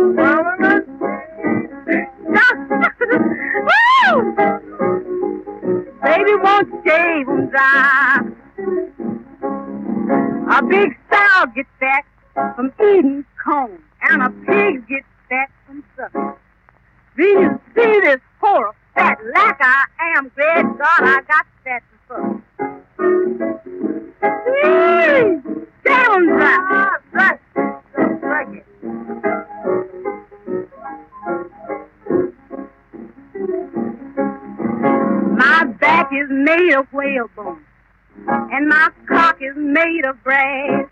Woo! 4.06 4.36
Baby 6.04 6.36
won't 6.44 6.70
shave 6.86 7.28
'em 7.28 7.48
dry. 7.50 8.20
A 10.52 10.64
big 10.64 10.96
sow 11.12 11.46
gets 11.56 11.70
fat 11.80 12.06
from 12.56 12.72
eating 12.80 13.26
corn, 13.44 13.82
and 14.04 14.22
a 14.22 14.30
pig 14.30 14.88
gets 14.88 15.08
fat 15.28 15.50
from 15.66 15.84
sucking. 15.98 16.34
Do 17.18 17.24
you 17.24 17.60
see 17.74 18.00
this 18.02 18.22
whore 18.40 18.74
fat 18.96 19.18
like 19.34 19.58
I 19.60 19.86
am? 20.18 20.32
Great 20.36 20.64
God, 20.78 21.02
I 21.02 21.22
got 21.28 21.46
fat 21.64 21.84
to 21.92 21.98
fuck. 22.08 22.42
Whee! 24.48 25.42
Down 25.84 26.26
dry. 26.26 26.90
Right. 27.14 27.40
Like 28.24 28.48
it. 28.56 28.66
My 35.38 35.66
back 35.80 36.10
is 36.12 36.30
made 36.30 36.74
of 36.74 36.88
whalebone, 36.92 37.64
and 38.28 38.70
my 38.70 38.90
cock 39.08 39.38
is 39.42 39.56
made 39.56 40.06
of 40.06 40.24
brass. 40.24 40.88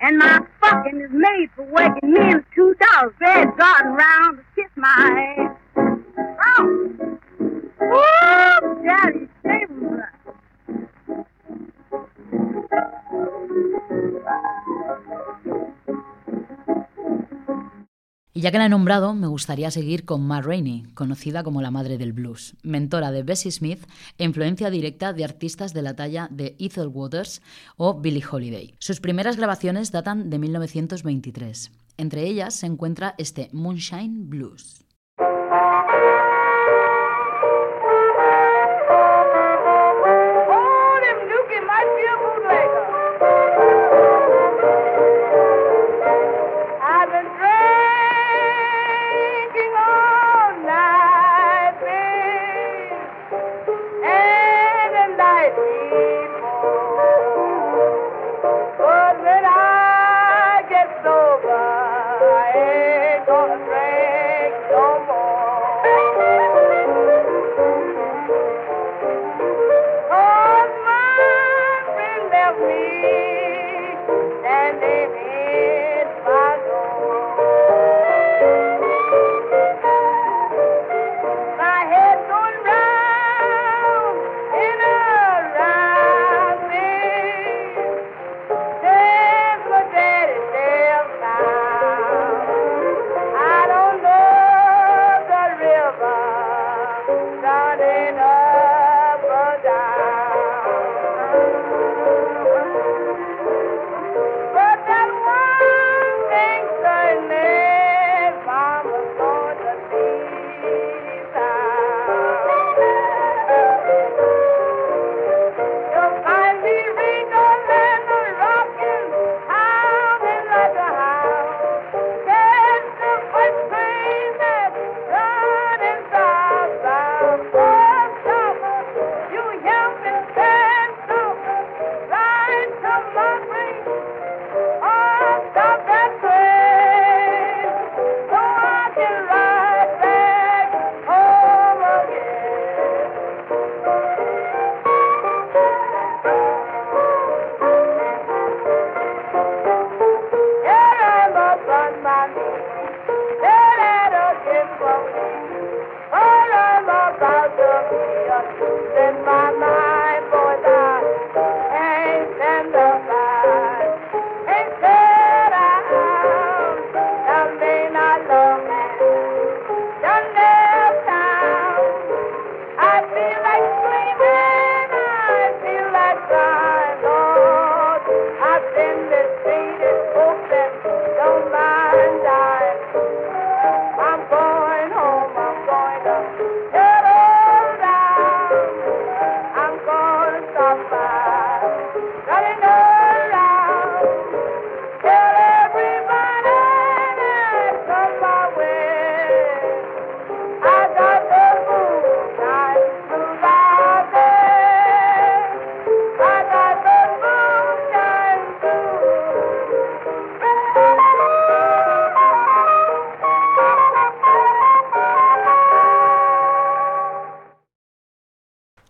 And 0.00 0.16
my 0.16 0.38
fucking 0.60 1.00
is 1.00 1.10
made 1.10 1.48
for 1.56 1.64
waking 1.64 2.12
me 2.12 2.20
in 2.20 2.44
two 2.54 2.74
dollars 2.74 3.12
bed 3.18 3.48
garden 3.58 3.92
round 3.94 4.38
to 4.38 4.44
kiss 4.54 4.70
my 4.76 5.34
ass. 5.38 5.56
Oh! 6.60 7.07
Y 18.38 18.40
ya 18.40 18.52
que 18.52 18.58
la 18.58 18.66
he 18.66 18.68
nombrado, 18.68 19.14
me 19.14 19.26
gustaría 19.26 19.68
seguir 19.72 20.04
con 20.04 20.24
Ma 20.24 20.40
Rainey, 20.40 20.84
conocida 20.94 21.42
como 21.42 21.60
la 21.60 21.72
madre 21.72 21.98
del 21.98 22.12
blues, 22.12 22.54
mentora 22.62 23.10
de 23.10 23.24
Bessie 23.24 23.50
Smith 23.50 23.84
e 24.16 24.22
influencia 24.22 24.70
directa 24.70 25.12
de 25.12 25.24
artistas 25.24 25.74
de 25.74 25.82
la 25.82 25.96
talla 25.96 26.28
de 26.30 26.54
Ethel 26.60 26.86
Waters 26.86 27.42
o 27.76 27.94
Billie 28.00 28.22
Holiday. 28.30 28.76
Sus 28.78 29.00
primeras 29.00 29.36
grabaciones 29.36 29.90
datan 29.90 30.30
de 30.30 30.38
1923. 30.38 31.72
Entre 31.96 32.28
ellas 32.28 32.54
se 32.54 32.66
encuentra 32.66 33.16
este 33.18 33.48
Moonshine 33.52 34.28
Blues. 34.28 34.84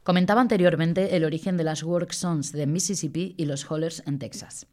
Comentaba 0.09 0.40
anteriormente 0.40 1.16
el 1.16 1.24
origen 1.26 1.59
de 1.59 1.64
las 1.64 1.82
work 1.82 2.12
songs 2.14 2.52
de 2.52 2.66
Mississippi 2.66 3.34
y 3.36 3.44
los 3.44 3.70
Hollers 3.70 4.02
en 4.06 4.18
Texas. 4.18 4.66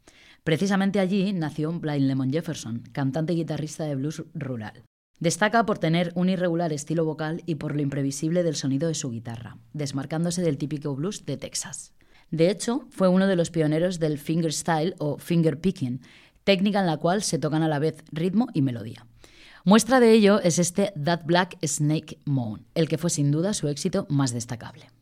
Precisamente 0.45 1.01
allí 1.01 1.33
nació 1.33 1.73
Blind 1.73 2.07
Lemon 2.07 2.31
Jefferson, 2.31 2.83
cantante 2.93 3.33
y 3.33 3.35
guitarrista 3.35 3.83
de 3.83 3.95
blues 3.95 4.23
rural. 4.33 4.85
Destaca 5.19 5.65
por 5.65 5.77
tener 5.77 6.13
un 6.15 6.29
irregular 6.29 6.71
estilo 6.71 7.03
vocal 7.03 7.43
y 7.45 7.55
por 7.55 7.75
lo 7.75 7.81
imprevisible 7.81 8.43
del 8.43 8.55
sonido 8.55 8.87
de 8.87 8.93
su 8.93 9.09
guitarra, 9.09 9.57
desmarcándose 9.73 10.41
del 10.41 10.57
típico 10.57 10.95
blues 10.95 11.25
de 11.25 11.35
Texas. 11.35 11.91
De 12.31 12.49
hecho, 12.49 12.87
fue 12.89 13.09
uno 13.09 13.27
de 13.27 13.35
los 13.35 13.51
pioneros 13.51 13.99
del 13.99 14.19
fingerstyle 14.19 14.95
o 14.99 15.17
finger 15.17 15.59
picking, 15.59 15.99
técnica 16.45 16.79
en 16.79 16.87
la 16.87 16.95
cual 16.95 17.23
se 17.23 17.39
tocan 17.39 17.61
a 17.61 17.67
la 17.67 17.79
vez 17.79 18.05
ritmo 18.13 18.47
y 18.53 18.61
melodía. 18.61 19.05
Muestra 19.65 19.99
de 19.99 20.13
ello 20.13 20.39
es 20.39 20.59
este 20.59 20.93
That 21.03 21.25
Black 21.25 21.57
Snake 21.61 22.19
Moan, 22.23 22.65
el 22.73 22.87
que 22.87 22.97
fue 22.97 23.09
sin 23.09 23.31
duda 23.31 23.53
su 23.53 23.67
éxito 23.67 24.07
más 24.09 24.31
destacable. 24.31 24.94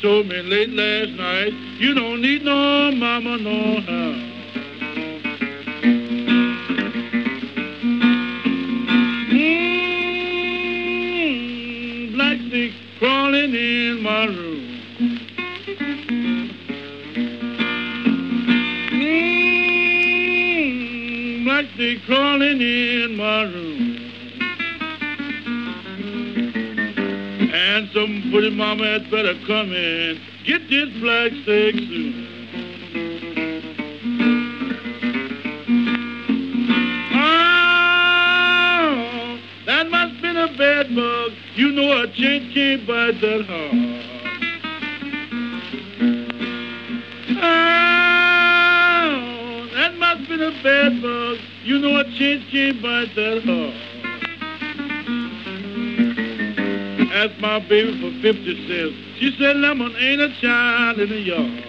Told 0.00 0.28
me 0.28 0.40
late 0.42 0.70
last 0.70 1.10
night, 1.10 1.52
you 1.80 1.92
don't 1.92 2.22
need 2.22 2.42
no 2.44 2.92
mama 2.92 3.36
no 3.36 3.80
how. 3.80 4.27
Pretty 28.38 28.54
mama 28.54 28.86
had 28.86 29.10
better 29.10 29.34
come 29.48 29.72
in. 29.72 30.20
Get 30.46 30.70
this 30.70 30.88
black 31.00 31.32
steak 31.42 31.74
soon. 31.74 32.28
Oh, 37.14 39.38
that 39.66 39.90
must 39.90 40.22
been 40.22 40.36
a 40.36 40.46
bad 40.56 40.94
bug. 40.94 41.32
You 41.56 41.72
know 41.72 42.00
a 42.00 42.06
chain 42.14 42.52
can't 42.54 42.86
bite 42.86 43.20
that 43.20 43.44
hard. 43.48 43.72
Oh, 47.42 49.68
that 49.74 49.98
must 49.98 50.28
been 50.28 50.42
a 50.42 50.52
bad 50.62 51.02
bug. 51.02 51.38
You 51.64 51.80
know 51.80 51.96
a 51.96 52.04
chain 52.04 52.44
can't 52.52 52.80
bite 52.80 53.16
that 53.16 53.42
hard. 53.44 53.77
Asked 57.18 57.40
my 57.40 57.58
baby 57.58 58.00
for 58.00 58.12
50 58.22 58.68
cents. 58.68 58.94
She 59.18 59.34
said, 59.40 59.56
Lemon 59.56 59.92
ain't 59.96 60.20
a 60.20 60.32
child 60.40 61.00
in 61.00 61.08
the 61.08 61.18
yard. 61.18 61.64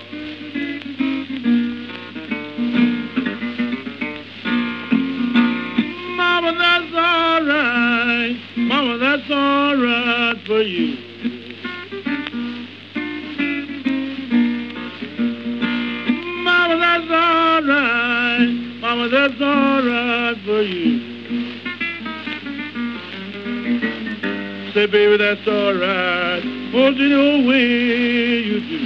Mama, 6.18 6.54
that's 6.56 6.94
all 6.94 7.44
right. 7.46 8.40
Mama, 8.58 8.98
that's 9.00 9.32
all 9.32 9.76
right 9.76 10.38
for 10.46 10.62
you. 10.62 10.99
Say, 24.80 24.86
baby, 24.86 25.18
that's 25.18 25.46
all 25.46 25.74
right. 25.74 26.42
Hold 26.72 26.98
it 27.02 27.10
your 27.10 27.44
way 27.46 28.40
you 28.40 28.62
do. 28.62 28.80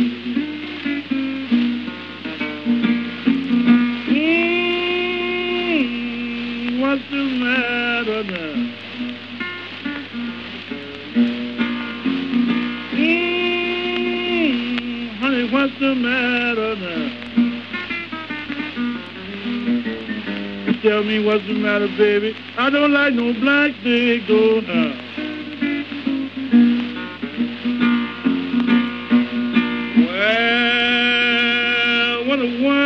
Mm, 5.69 6.81
what's 6.81 7.05
the 7.11 7.23
matter 7.37 8.23
now? 8.23 8.55
Mm, 12.95 13.97
honey, 15.19 15.45
what's 15.51 15.77
the 15.79 15.93
matter 15.93 16.75
now? 16.75 17.05
Tell 20.81 21.03
me 21.03 21.23
what's 21.23 21.45
the 21.45 21.53
matter, 21.53 21.87
baby. 21.99 22.35
I 22.57 22.71
don't 22.71 22.91
like 22.93 23.13
no 23.13 23.31
black 23.33 23.75
dick, 23.83 24.27
go 24.27 24.59
now. 24.61 25.02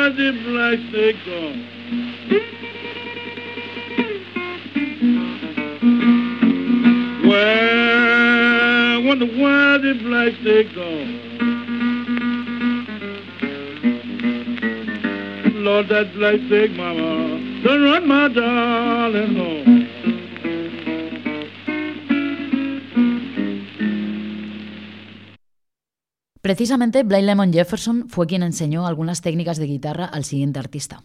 Wonder 0.08 0.32
black 0.44 0.80
snake 0.90 1.18
gone. 1.26 1.60
Well, 7.28 9.04
wonder 9.04 9.26
why 9.26 9.78
the 9.80 9.94
black 10.04 10.34
snake 10.42 10.74
gone. 10.76 11.12
Lord, 15.64 15.90
that 15.90 16.14
black 16.14 16.40
snake 16.48 16.72
mama, 16.78 17.64
done 17.64 17.84
run 17.84 18.08
my 18.08 18.28
darling 18.30 19.36
home. 19.36 19.47
Precisamente 26.48 27.04
Blind 27.04 27.26
Lemon 27.26 27.52
Jefferson 27.52 28.08
fue 28.08 28.26
quien 28.26 28.42
enseñó 28.42 28.88
algunas 28.88 29.20
técnicas 29.20 29.58
de 29.58 29.66
guitarra 29.66 30.06
al 30.06 30.24
siguiente 30.24 30.60
artista. 30.60 31.04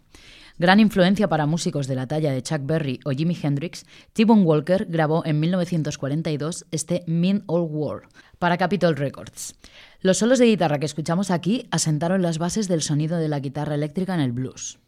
Gran 0.56 0.78
influencia 0.78 1.28
para 1.28 1.46
músicos 1.46 1.88
de 1.88 1.96
la 1.96 2.06
talla 2.06 2.30
de 2.30 2.44
Chuck 2.44 2.60
Berry 2.62 3.00
o 3.04 3.10
Jimi 3.10 3.36
Hendrix, 3.42 3.84
T-Bone 4.12 4.44
Walker 4.44 4.86
grabó 4.88 5.26
en 5.26 5.40
1942 5.40 6.66
este 6.70 7.02
Mean 7.08 7.42
Old 7.46 7.70
War 7.72 8.02
para 8.38 8.56
Capitol 8.56 8.94
Records. 8.94 9.56
Los 10.00 10.18
solos 10.18 10.38
de 10.38 10.46
guitarra 10.46 10.78
que 10.78 10.86
escuchamos 10.86 11.32
aquí 11.32 11.66
asentaron 11.72 12.22
las 12.22 12.38
bases 12.38 12.68
del 12.68 12.80
sonido 12.80 13.18
de 13.18 13.26
la 13.26 13.40
guitarra 13.40 13.74
eléctrica 13.74 14.14
en 14.14 14.20
el 14.20 14.30
blues. 14.30 14.78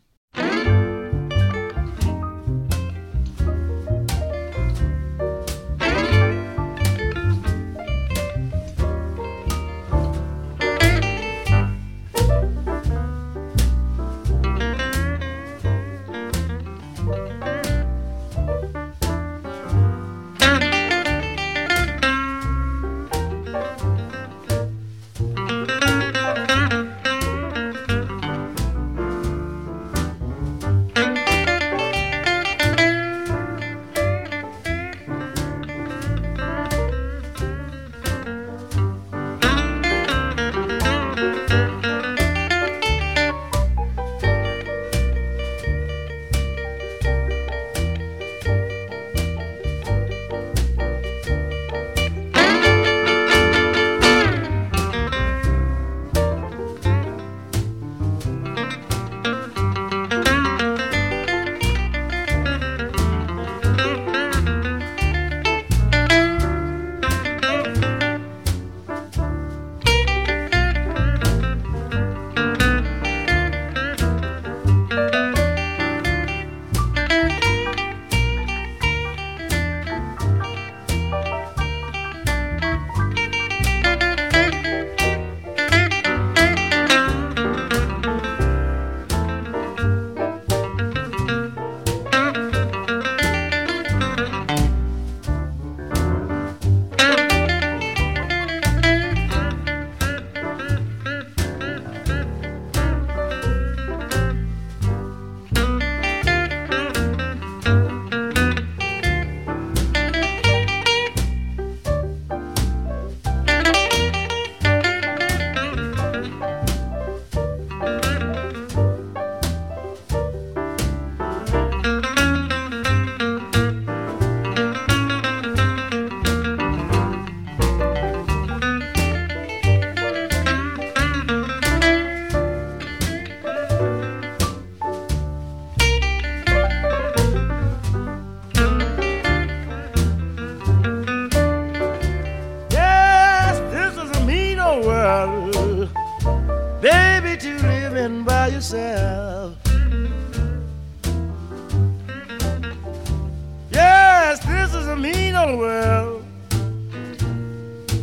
Is 155.45 155.51
a 155.51 155.51
mean 155.51 155.51
old 155.51 155.59
world, 155.59 156.25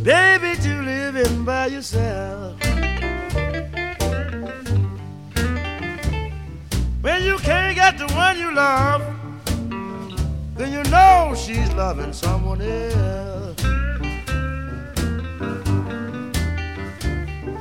baby, 0.02 0.60
to 0.62 0.82
live 0.82 1.16
in 1.16 1.44
by 1.44 1.66
yourself. 1.66 2.58
When 7.00 7.24
you 7.24 7.38
can't 7.38 7.74
get 7.74 7.98
the 7.98 8.06
one 8.14 8.38
you 8.38 8.54
love, 8.54 9.02
then 10.56 10.72
you 10.72 10.82
know 10.90 11.34
she's 11.36 11.72
loving 11.74 12.12
someone 12.12 12.60
else. 12.60 13.60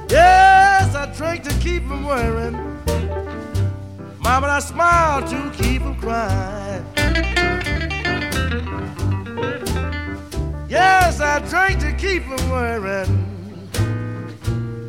Yes, 0.10 0.96
I 0.96 1.12
drink 1.16 1.44
to 1.44 1.54
keep 1.60 1.88
from 1.88 2.06
worrying. 2.06 2.58
Mama, 4.20 4.48
I 4.48 4.60
smile 4.60 5.28
to 5.28 5.52
keep 5.56 5.82
from 5.82 5.96
crying. 5.96 7.01
Yes, 10.72 11.20
I 11.20 11.40
drink 11.50 11.82
to 11.82 11.92
keep 12.02 12.24
from 12.24 12.50
worrying. 12.50 13.28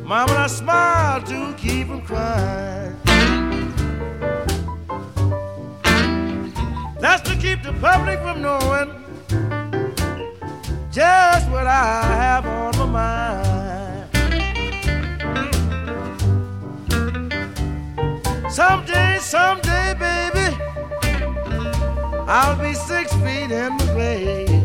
Mama, 0.04 0.32
I 0.32 0.46
smile 0.46 1.20
to 1.24 1.54
keep 1.58 1.88
from 1.88 2.02
crying. 2.02 2.94
That's 7.00 7.28
to 7.28 7.36
keep 7.36 7.64
the 7.64 7.72
public 7.80 8.20
from 8.20 8.42
knowing 8.42 8.92
just 10.92 11.50
what 11.50 11.66
I 11.66 12.04
have 12.24 12.46
on 12.46 12.78
my 12.78 12.86
mind. 12.86 14.08
Someday, 18.52 19.18
someday, 19.20 19.94
baby, 19.98 20.56
I'll 22.28 22.56
be 22.62 22.72
six 22.72 23.12
feet 23.14 23.50
in 23.50 23.76
the 23.78 23.90
grave. 23.94 24.61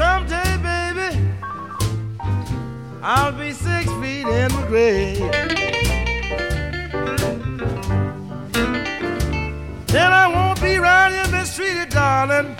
Someday, 0.00 0.56
baby, 0.62 1.10
I'll 3.02 3.32
be 3.32 3.52
six 3.52 3.84
feet 4.00 4.26
in 4.26 4.48
the 4.48 4.64
grave. 4.66 5.18
Then 9.88 10.10
I 10.10 10.26
won't 10.34 10.58
be 10.62 10.78
round 10.78 11.12
here 11.12 11.28
mistreated, 11.28 11.90
darling, 11.90 12.56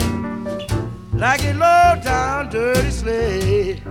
like 1.14 1.42
a 1.44 1.54
low 1.54 1.98
down 2.04 2.50
dirty 2.50 2.90
slave. 2.90 3.82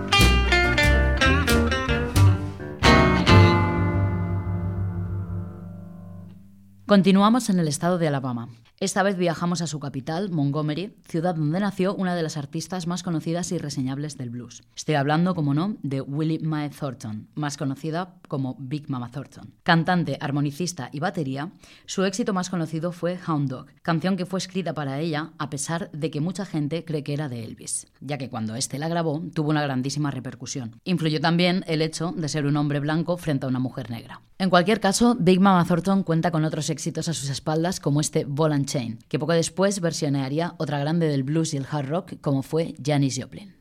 Continuamos 6.86 7.50
en 7.50 7.58
el 7.58 7.66
estado 7.66 7.98
de 7.98 8.06
Alabama. 8.06 8.48
Esta 8.82 9.02
vez 9.02 9.18
viajamos 9.18 9.60
a 9.60 9.66
su 9.66 9.78
capital, 9.78 10.30
Montgomery, 10.30 10.96
ciudad 11.06 11.34
donde 11.34 11.60
nació 11.60 11.94
una 11.94 12.14
de 12.14 12.22
las 12.22 12.38
artistas 12.38 12.86
más 12.86 13.02
conocidas 13.02 13.52
y 13.52 13.58
reseñables 13.58 14.16
del 14.16 14.30
blues. 14.30 14.62
Estoy 14.74 14.94
hablando, 14.94 15.34
como 15.34 15.52
no, 15.52 15.76
de 15.82 16.00
Willie 16.00 16.38
Mae 16.38 16.70
Thornton, 16.70 17.28
más 17.34 17.58
conocida 17.58 18.14
como 18.26 18.56
Big 18.58 18.88
Mama 18.88 19.10
Thornton. 19.10 19.52
Cantante, 19.64 20.16
armonicista 20.18 20.88
y 20.94 21.00
batería, 21.00 21.52
su 21.84 22.04
éxito 22.04 22.32
más 22.32 22.48
conocido 22.48 22.90
fue 22.90 23.18
Hound 23.28 23.50
Dog, 23.50 23.66
canción 23.82 24.16
que 24.16 24.24
fue 24.24 24.38
escrita 24.38 24.72
para 24.72 24.98
ella 24.98 25.32
a 25.36 25.50
pesar 25.50 25.90
de 25.92 26.10
que 26.10 26.22
mucha 26.22 26.46
gente 26.46 26.86
cree 26.86 27.04
que 27.04 27.12
era 27.12 27.28
de 27.28 27.44
Elvis, 27.44 27.86
ya 28.00 28.16
que 28.16 28.30
cuando 28.30 28.54
este 28.54 28.78
la 28.78 28.88
grabó 28.88 29.20
tuvo 29.34 29.50
una 29.50 29.62
grandísima 29.62 30.10
repercusión. 30.10 30.80
Influyó 30.84 31.20
también 31.20 31.64
el 31.66 31.82
hecho 31.82 32.14
de 32.16 32.30
ser 32.30 32.46
un 32.46 32.56
hombre 32.56 32.80
blanco 32.80 33.18
frente 33.18 33.44
a 33.44 33.50
una 33.50 33.58
mujer 33.58 33.90
negra. 33.90 34.22
En 34.40 34.48
cualquier 34.48 34.80
caso, 34.80 35.18
Big 35.20 35.38
Mama 35.38 35.66
Thornton 35.66 36.02
cuenta 36.02 36.30
con 36.30 36.46
otros 36.46 36.70
éxitos 36.70 37.08
a 37.08 37.12
sus 37.12 37.28
espaldas 37.28 37.78
como 37.78 38.00
este 38.00 38.24
Ball 38.24 38.54
and 38.54 38.64
Chain, 38.64 38.98
que 39.06 39.18
poco 39.18 39.32
después 39.32 39.82
versionearía 39.82 40.54
otra 40.56 40.78
grande 40.78 41.08
del 41.08 41.24
blues 41.24 41.52
y 41.52 41.58
el 41.58 41.66
hard 41.70 41.90
rock 41.90 42.12
como 42.22 42.42
fue 42.42 42.74
Janis 42.82 43.20
Joplin. 43.20 43.59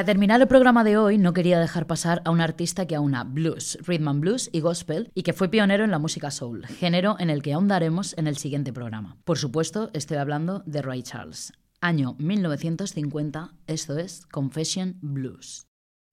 Para 0.00 0.06
terminar 0.06 0.40
el 0.40 0.48
programa 0.48 0.82
de 0.82 0.96
hoy, 0.96 1.18
no 1.18 1.34
quería 1.34 1.60
dejar 1.60 1.86
pasar 1.86 2.22
a 2.24 2.30
un 2.30 2.40
artista 2.40 2.86
que 2.86 2.96
aúna 2.96 3.22
blues, 3.22 3.76
rhythm 3.86 4.08
and 4.08 4.20
blues 4.22 4.48
y 4.50 4.60
gospel 4.60 5.12
y 5.14 5.24
que 5.24 5.34
fue 5.34 5.50
pionero 5.50 5.84
en 5.84 5.90
la 5.90 5.98
música 5.98 6.30
soul, 6.30 6.64
género 6.64 7.16
en 7.18 7.28
el 7.28 7.42
que 7.42 7.52
ahondaremos 7.52 8.16
en 8.16 8.26
el 8.26 8.38
siguiente 8.38 8.72
programa. 8.72 9.18
Por 9.24 9.36
supuesto, 9.36 9.90
estoy 9.92 10.16
hablando 10.16 10.62
de 10.64 10.80
Ray 10.80 11.02
Charles. 11.02 11.52
Año 11.82 12.16
1950, 12.18 13.52
esto 13.66 13.98
es 13.98 14.24
Confession 14.24 14.96
Blues. 15.02 15.66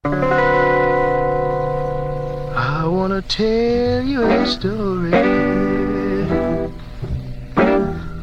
I 0.03 0.11
tell 3.29 4.05
you 4.05 4.21
a 4.21 4.45
story 4.45 5.13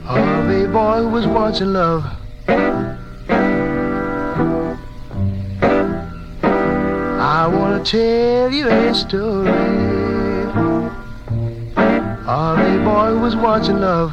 of 0.05 0.51
a 0.51 0.67
boy 0.71 1.01
who 1.01 1.09
was 1.09 1.63
love. 1.63 2.05
Tell 7.85 8.51
you 8.51 8.67
a 8.67 8.95
story 8.95 9.51
of 12.27 12.59
a 12.59 12.79
boy 12.83 13.15
was 13.19 13.69
in 13.69 13.79
love. 13.79 14.11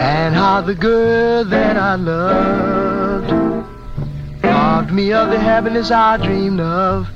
And 0.00 0.34
how 0.34 0.60
the 0.62 0.74
girl 0.74 1.44
that 1.44 1.76
I 1.76 1.94
loved 1.94 3.30
robbed 4.42 4.92
me 4.92 5.12
of 5.12 5.30
the 5.30 5.38
happiness 5.38 5.92
I 5.92 6.16
dreamed 6.16 6.58
of. 6.58 7.06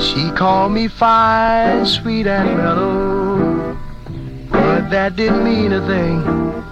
She 0.00 0.30
called 0.36 0.70
me 0.70 0.86
fine, 0.86 1.84
sweet, 1.84 2.28
and 2.28 2.56
mellow, 2.56 3.76
but 4.50 4.88
that 4.90 5.16
didn't 5.16 5.42
mean 5.42 5.72
a 5.72 5.84
thing. 5.84 6.62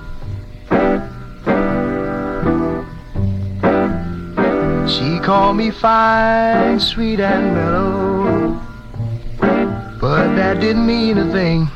Called 5.30 5.58
me 5.58 5.70
fine, 5.70 6.80
sweet, 6.80 7.20
and 7.20 7.54
mellow, 7.54 8.60
but 10.00 10.34
that 10.34 10.58
didn't 10.60 10.84
mean 10.84 11.18
a 11.18 11.30
thing. 11.30 11.68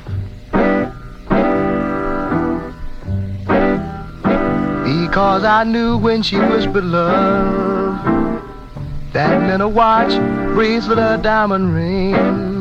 Because 4.83 5.45
I 5.45 5.63
knew 5.63 5.97
when 5.97 6.25
she 6.25 6.37
whispered 6.37 6.83
love, 6.83 8.43
that 9.13 9.41
meant 9.43 9.63
a 9.63 9.69
watch, 9.69 10.11
bracelet, 10.55 10.99
a 10.99 11.21
diamond 11.23 11.73
ring. 11.77 12.54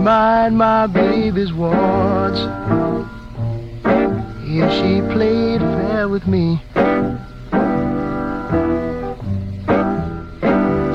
Mind 0.00 0.56
my 0.56 0.86
baby's 0.86 1.52
wants 1.52 2.40
if 4.44 4.72
she 4.72 5.02
played 5.12 5.60
fair 5.60 6.08
with 6.08 6.26
me. 6.26 6.58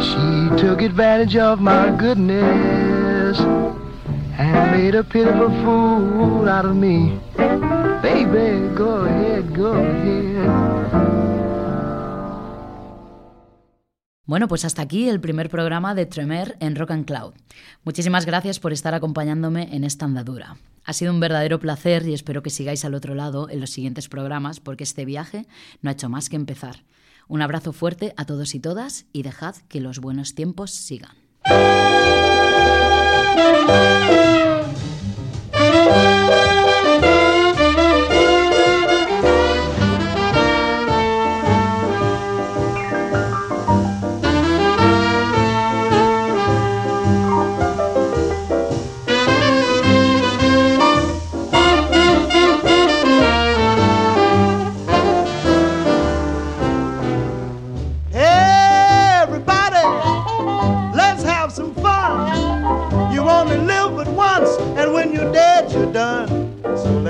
She 0.01 0.59
took 0.59 0.81
advantage 0.81 1.35
of 1.37 1.61
my 1.61 1.95
goodness 1.95 3.39
and 3.39 4.71
made 4.71 4.95
a 4.95 5.03
pitiful 5.03 5.49
fool 5.63 6.49
out 6.49 6.65
of 6.65 6.75
me. 6.75 7.19
Baby, 8.01 8.73
go 8.75 9.05
ahead, 9.05 9.53
go 9.53 9.73
ahead. 9.73 11.44
Bueno, 14.25 14.47
pues 14.47 14.65
hasta 14.65 14.81
aquí 14.81 15.07
el 15.07 15.21
primer 15.21 15.49
programa 15.49 15.93
de 15.93 16.07
Tremer 16.07 16.57
en 16.59 16.75
Rock 16.75 16.91
and 16.91 17.05
Cloud. 17.05 17.35
Muchísimas 17.83 18.25
gracias 18.25 18.59
por 18.59 18.73
estar 18.73 18.95
acompañándome 18.95 19.75
en 19.75 19.83
esta 19.83 20.05
andadura. 20.05 20.57
Ha 20.83 20.93
sido 20.93 21.13
un 21.13 21.19
verdadero 21.19 21.59
placer 21.59 22.07
y 22.07 22.13
espero 22.15 22.41
que 22.41 22.49
sigáis 22.49 22.85
al 22.85 22.95
otro 22.95 23.13
lado 23.13 23.49
en 23.51 23.61
los 23.61 23.69
siguientes 23.69 24.09
programas 24.09 24.59
porque 24.59 24.83
este 24.83 25.05
viaje 25.05 25.45
no 25.81 25.91
ha 25.91 25.93
hecho 25.93 26.09
más 26.09 26.29
que 26.29 26.37
empezar. 26.37 26.77
Un 27.27 27.43
abrazo 27.43 27.71
fuerte 27.71 28.13
a 28.17 28.25
todos 28.25 28.55
y 28.55 28.59
todas 28.59 29.05
y 29.13 29.21
dejad 29.21 29.55
que 29.67 29.79
los 29.79 29.99
buenos 29.99 30.33
tiempos 30.33 30.71
sigan. 30.71 31.15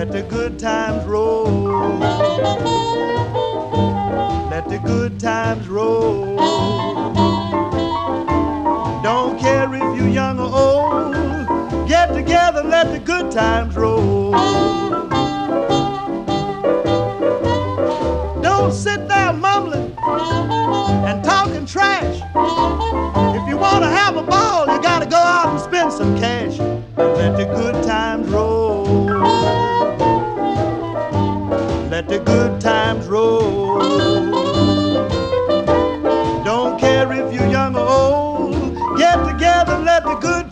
Let 0.05 0.13
the 0.13 0.35
good 0.35 0.59
times 0.59 1.03
roll. 1.05 1.67
Let 4.51 4.69
the 4.69 4.77
good 4.77 5.19
times 5.19 5.67
roll. 5.67 6.37
Don't 9.01 9.39
care 9.39 9.73
if 9.73 9.97
you're 9.97 10.07
young 10.07 10.39
or 10.39 10.51
old. 10.53 11.87
Get 11.87 12.13
together, 12.13 12.61
let 12.61 12.91
the 12.91 12.99
good 12.99 13.31
times 13.31 13.75
roll. 13.75 14.31
Don't 18.43 18.71
sit 18.71 19.07
there 19.07 19.33
mumbling 19.33 19.91
and 21.07 21.23
talking 21.23 21.65
trash. 21.65 22.17
If 23.35 23.49
you 23.49 23.57
want 23.57 23.83
to 23.83 23.89
have 23.89 24.17
a 24.17 24.23
ball, 24.23 24.67
you 24.67 24.79
got 24.83 24.99
to 24.99 25.07
go 25.07 25.17
out 25.17 25.47
and 25.47 25.59
spend 25.59 25.91
some 25.91 26.15
cash. 26.19 26.59
Let 26.95 27.37
the 27.37 27.45
good 27.45 27.74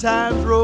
times 0.04 0.44
roll. 0.44 0.63